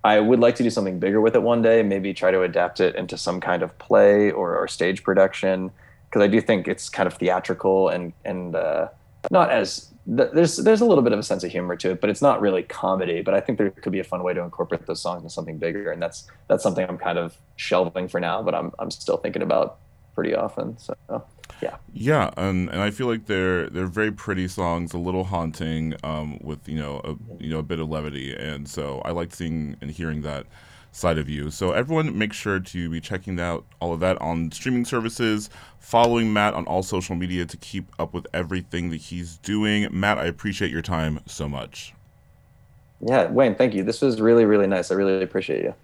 I 0.04 0.20
would 0.20 0.38
like 0.38 0.54
to 0.56 0.62
do 0.62 0.70
something 0.70 1.00
bigger 1.00 1.20
with 1.20 1.34
it 1.34 1.42
one 1.42 1.62
day, 1.62 1.82
maybe 1.82 2.14
try 2.14 2.30
to 2.30 2.42
adapt 2.42 2.78
it 2.78 2.94
into 2.94 3.16
some 3.16 3.40
kind 3.40 3.64
of 3.64 3.76
play 3.78 4.30
or, 4.30 4.56
or 4.56 4.68
stage 4.68 5.02
production 5.02 5.72
because 6.08 6.22
I 6.22 6.28
do 6.28 6.40
think 6.40 6.68
it's 6.68 6.88
kind 6.88 7.06
of 7.06 7.14
theatrical 7.14 7.88
and 7.88 8.12
and 8.24 8.56
uh, 8.56 8.88
not 9.30 9.50
as 9.50 9.92
there's 10.06 10.56
there's 10.58 10.80
a 10.80 10.84
little 10.84 11.02
bit 11.02 11.12
of 11.12 11.18
a 11.18 11.22
sense 11.22 11.42
of 11.42 11.50
humor 11.50 11.74
to 11.76 11.90
it, 11.90 12.00
but 12.00 12.10
it's 12.10 12.22
not 12.22 12.40
really 12.40 12.62
comedy. 12.62 13.22
But 13.22 13.34
I 13.34 13.40
think 13.40 13.58
there 13.58 13.70
could 13.70 13.92
be 13.92 13.98
a 13.98 14.04
fun 14.04 14.22
way 14.22 14.34
to 14.34 14.40
incorporate 14.40 14.86
those 14.86 15.02
songs 15.02 15.22
into 15.22 15.30
something 15.30 15.58
bigger, 15.58 15.90
and 15.90 16.00
that's 16.00 16.28
that's 16.48 16.62
something 16.62 16.86
I'm 16.88 16.98
kind 16.98 17.18
of 17.18 17.36
shelving 17.56 18.06
for 18.06 18.20
now, 18.20 18.42
but 18.42 18.54
I'm 18.54 18.72
I'm 18.78 18.90
still 18.90 19.16
thinking 19.16 19.42
about 19.42 19.78
pretty 20.14 20.34
often. 20.34 20.78
So 20.78 20.94
yeah, 21.60 21.76
yeah, 21.92 22.30
and 22.36 22.70
and 22.70 22.80
I 22.80 22.90
feel 22.90 23.08
like 23.08 23.26
they're 23.26 23.68
they're 23.68 23.86
very 23.86 24.12
pretty 24.12 24.46
songs, 24.46 24.94
a 24.94 24.98
little 24.98 25.24
haunting, 25.24 25.94
um, 26.04 26.38
with 26.40 26.68
you 26.68 26.78
know 26.78 27.00
a 27.02 27.42
you 27.42 27.50
know 27.50 27.58
a 27.58 27.64
bit 27.64 27.80
of 27.80 27.88
levity, 27.88 28.32
and 28.32 28.68
so 28.68 29.02
I 29.04 29.10
like 29.10 29.34
seeing 29.34 29.76
and 29.80 29.90
hearing 29.90 30.22
that 30.22 30.46
side 30.96 31.18
of 31.18 31.28
you. 31.28 31.50
So 31.50 31.72
everyone, 31.72 32.16
make 32.16 32.32
sure 32.32 32.58
to 32.58 32.90
be 32.90 33.00
checking 33.00 33.38
out 33.38 33.66
all 33.80 33.92
of 33.92 34.00
that 34.00 34.20
on 34.20 34.50
streaming 34.50 34.84
services, 34.84 35.50
following 35.78 36.32
Matt 36.32 36.54
on 36.54 36.66
all 36.66 36.82
social 36.82 37.14
media 37.14 37.44
to 37.44 37.56
keep 37.58 37.92
up 37.98 38.14
with 38.14 38.26
everything 38.32 38.90
that 38.90 38.96
he's 38.96 39.36
doing. 39.38 39.88
Matt, 39.92 40.18
I 40.18 40.24
appreciate 40.24 40.70
your 40.70 40.82
time 40.82 41.20
so 41.26 41.48
much. 41.48 41.92
Yeah, 43.00 43.30
Wayne, 43.30 43.54
thank 43.54 43.74
you. 43.74 43.82
This 43.82 44.00
was 44.00 44.20
really, 44.22 44.46
really 44.46 44.66
nice. 44.66 44.90
I 44.90 44.94
really 44.94 45.22
appreciate 45.22 45.62
you. 45.62 45.74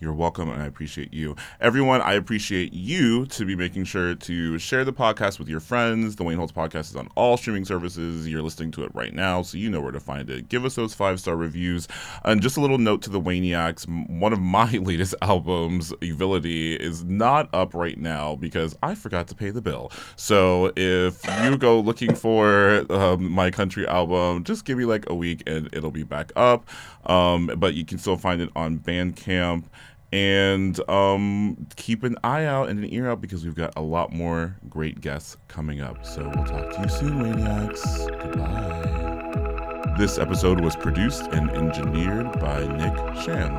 You're 0.00 0.12
welcome, 0.12 0.48
and 0.48 0.62
I 0.62 0.66
appreciate 0.66 1.12
you. 1.12 1.34
Everyone, 1.60 2.00
I 2.00 2.12
appreciate 2.12 2.72
you 2.72 3.26
to 3.26 3.44
be 3.44 3.56
making 3.56 3.82
sure 3.82 4.14
to 4.14 4.56
share 4.56 4.84
the 4.84 4.92
podcast 4.92 5.40
with 5.40 5.48
your 5.48 5.58
friends. 5.58 6.14
The 6.14 6.22
Wayne 6.22 6.38
Holtz 6.38 6.52
podcast 6.52 6.90
is 6.90 6.94
on 6.94 7.08
all 7.16 7.36
streaming 7.36 7.64
services. 7.64 8.28
You're 8.28 8.42
listening 8.42 8.70
to 8.72 8.84
it 8.84 8.94
right 8.94 9.12
now, 9.12 9.42
so 9.42 9.58
you 9.58 9.68
know 9.68 9.80
where 9.80 9.90
to 9.90 9.98
find 9.98 10.30
it. 10.30 10.48
Give 10.48 10.64
us 10.64 10.76
those 10.76 10.94
five 10.94 11.18
star 11.18 11.34
reviews. 11.34 11.88
And 12.24 12.40
just 12.40 12.56
a 12.56 12.60
little 12.60 12.78
note 12.78 13.02
to 13.02 13.10
the 13.10 13.20
Waniacs 13.20 13.88
one 14.08 14.32
of 14.32 14.38
my 14.38 14.70
latest 14.78 15.16
albums, 15.20 15.92
Evility, 16.00 16.76
is 16.76 17.02
not 17.02 17.48
up 17.52 17.74
right 17.74 17.98
now 17.98 18.36
because 18.36 18.76
I 18.84 18.94
forgot 18.94 19.26
to 19.28 19.34
pay 19.34 19.50
the 19.50 19.62
bill. 19.62 19.90
So 20.14 20.72
if 20.76 21.26
you 21.42 21.58
go 21.58 21.80
looking 21.80 22.14
for 22.14 22.86
um, 22.92 23.32
my 23.32 23.50
country 23.50 23.84
album, 23.88 24.44
just 24.44 24.64
give 24.64 24.78
me 24.78 24.84
like 24.84 25.10
a 25.10 25.14
week 25.16 25.42
and 25.48 25.68
it'll 25.72 25.90
be 25.90 26.04
back 26.04 26.30
up. 26.36 26.68
Um, 27.04 27.50
but 27.56 27.74
you 27.74 27.84
can 27.84 27.98
still 27.98 28.16
find 28.16 28.40
it 28.40 28.50
on 28.54 28.78
Bandcamp 28.78 29.64
and 30.12 30.78
um, 30.88 31.66
keep 31.76 32.02
an 32.02 32.16
eye 32.24 32.44
out 32.44 32.68
and 32.68 32.78
an 32.78 32.92
ear 32.92 33.10
out 33.10 33.20
because 33.20 33.44
we've 33.44 33.54
got 33.54 33.72
a 33.76 33.82
lot 33.82 34.12
more 34.12 34.56
great 34.68 35.00
guests 35.00 35.36
coming 35.48 35.80
up. 35.80 36.04
So 36.04 36.22
we'll 36.34 36.44
talk 36.44 36.74
to 36.74 36.82
you 36.82 36.88
soon, 36.88 37.18
Waniacs. 37.22 38.22
Goodbye. 38.22 39.94
This 39.98 40.18
episode 40.18 40.60
was 40.60 40.76
produced 40.76 41.22
and 41.32 41.50
engineered 41.50 42.32
by 42.40 42.66
Nick 42.66 43.22
Sham. 43.22 43.52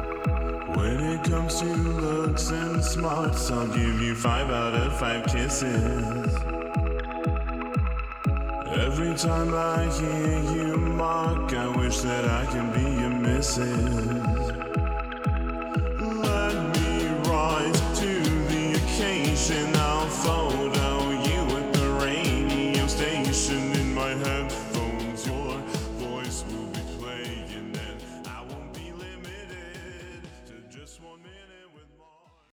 When 0.75 0.99
it 1.01 1.23
comes 1.25 1.59
to 1.59 1.65
looks 1.65 2.49
and 2.49 2.83
smarts, 2.83 3.51
I'll 3.51 3.67
give 3.67 4.01
you 4.01 4.15
five 4.15 4.49
out 4.49 4.73
of 4.73 4.97
five 4.97 5.25
kisses. 5.25 6.33
Every 8.71 9.15
time 9.15 9.53
I 9.53 9.91
hear 9.99 10.39
you 10.55 10.77
mock, 10.77 11.53
I 11.53 11.67
wish 11.75 11.99
that 11.99 12.25
I 12.25 12.45
can 12.45 12.71
be 12.71 13.01
your 13.01 13.09
missus 13.09 14.38
rise 17.39 17.99
to 17.99 18.21
the 18.51 18.73
occasion. 18.75 19.73
I'll 19.75 20.07
fold. 20.07 20.78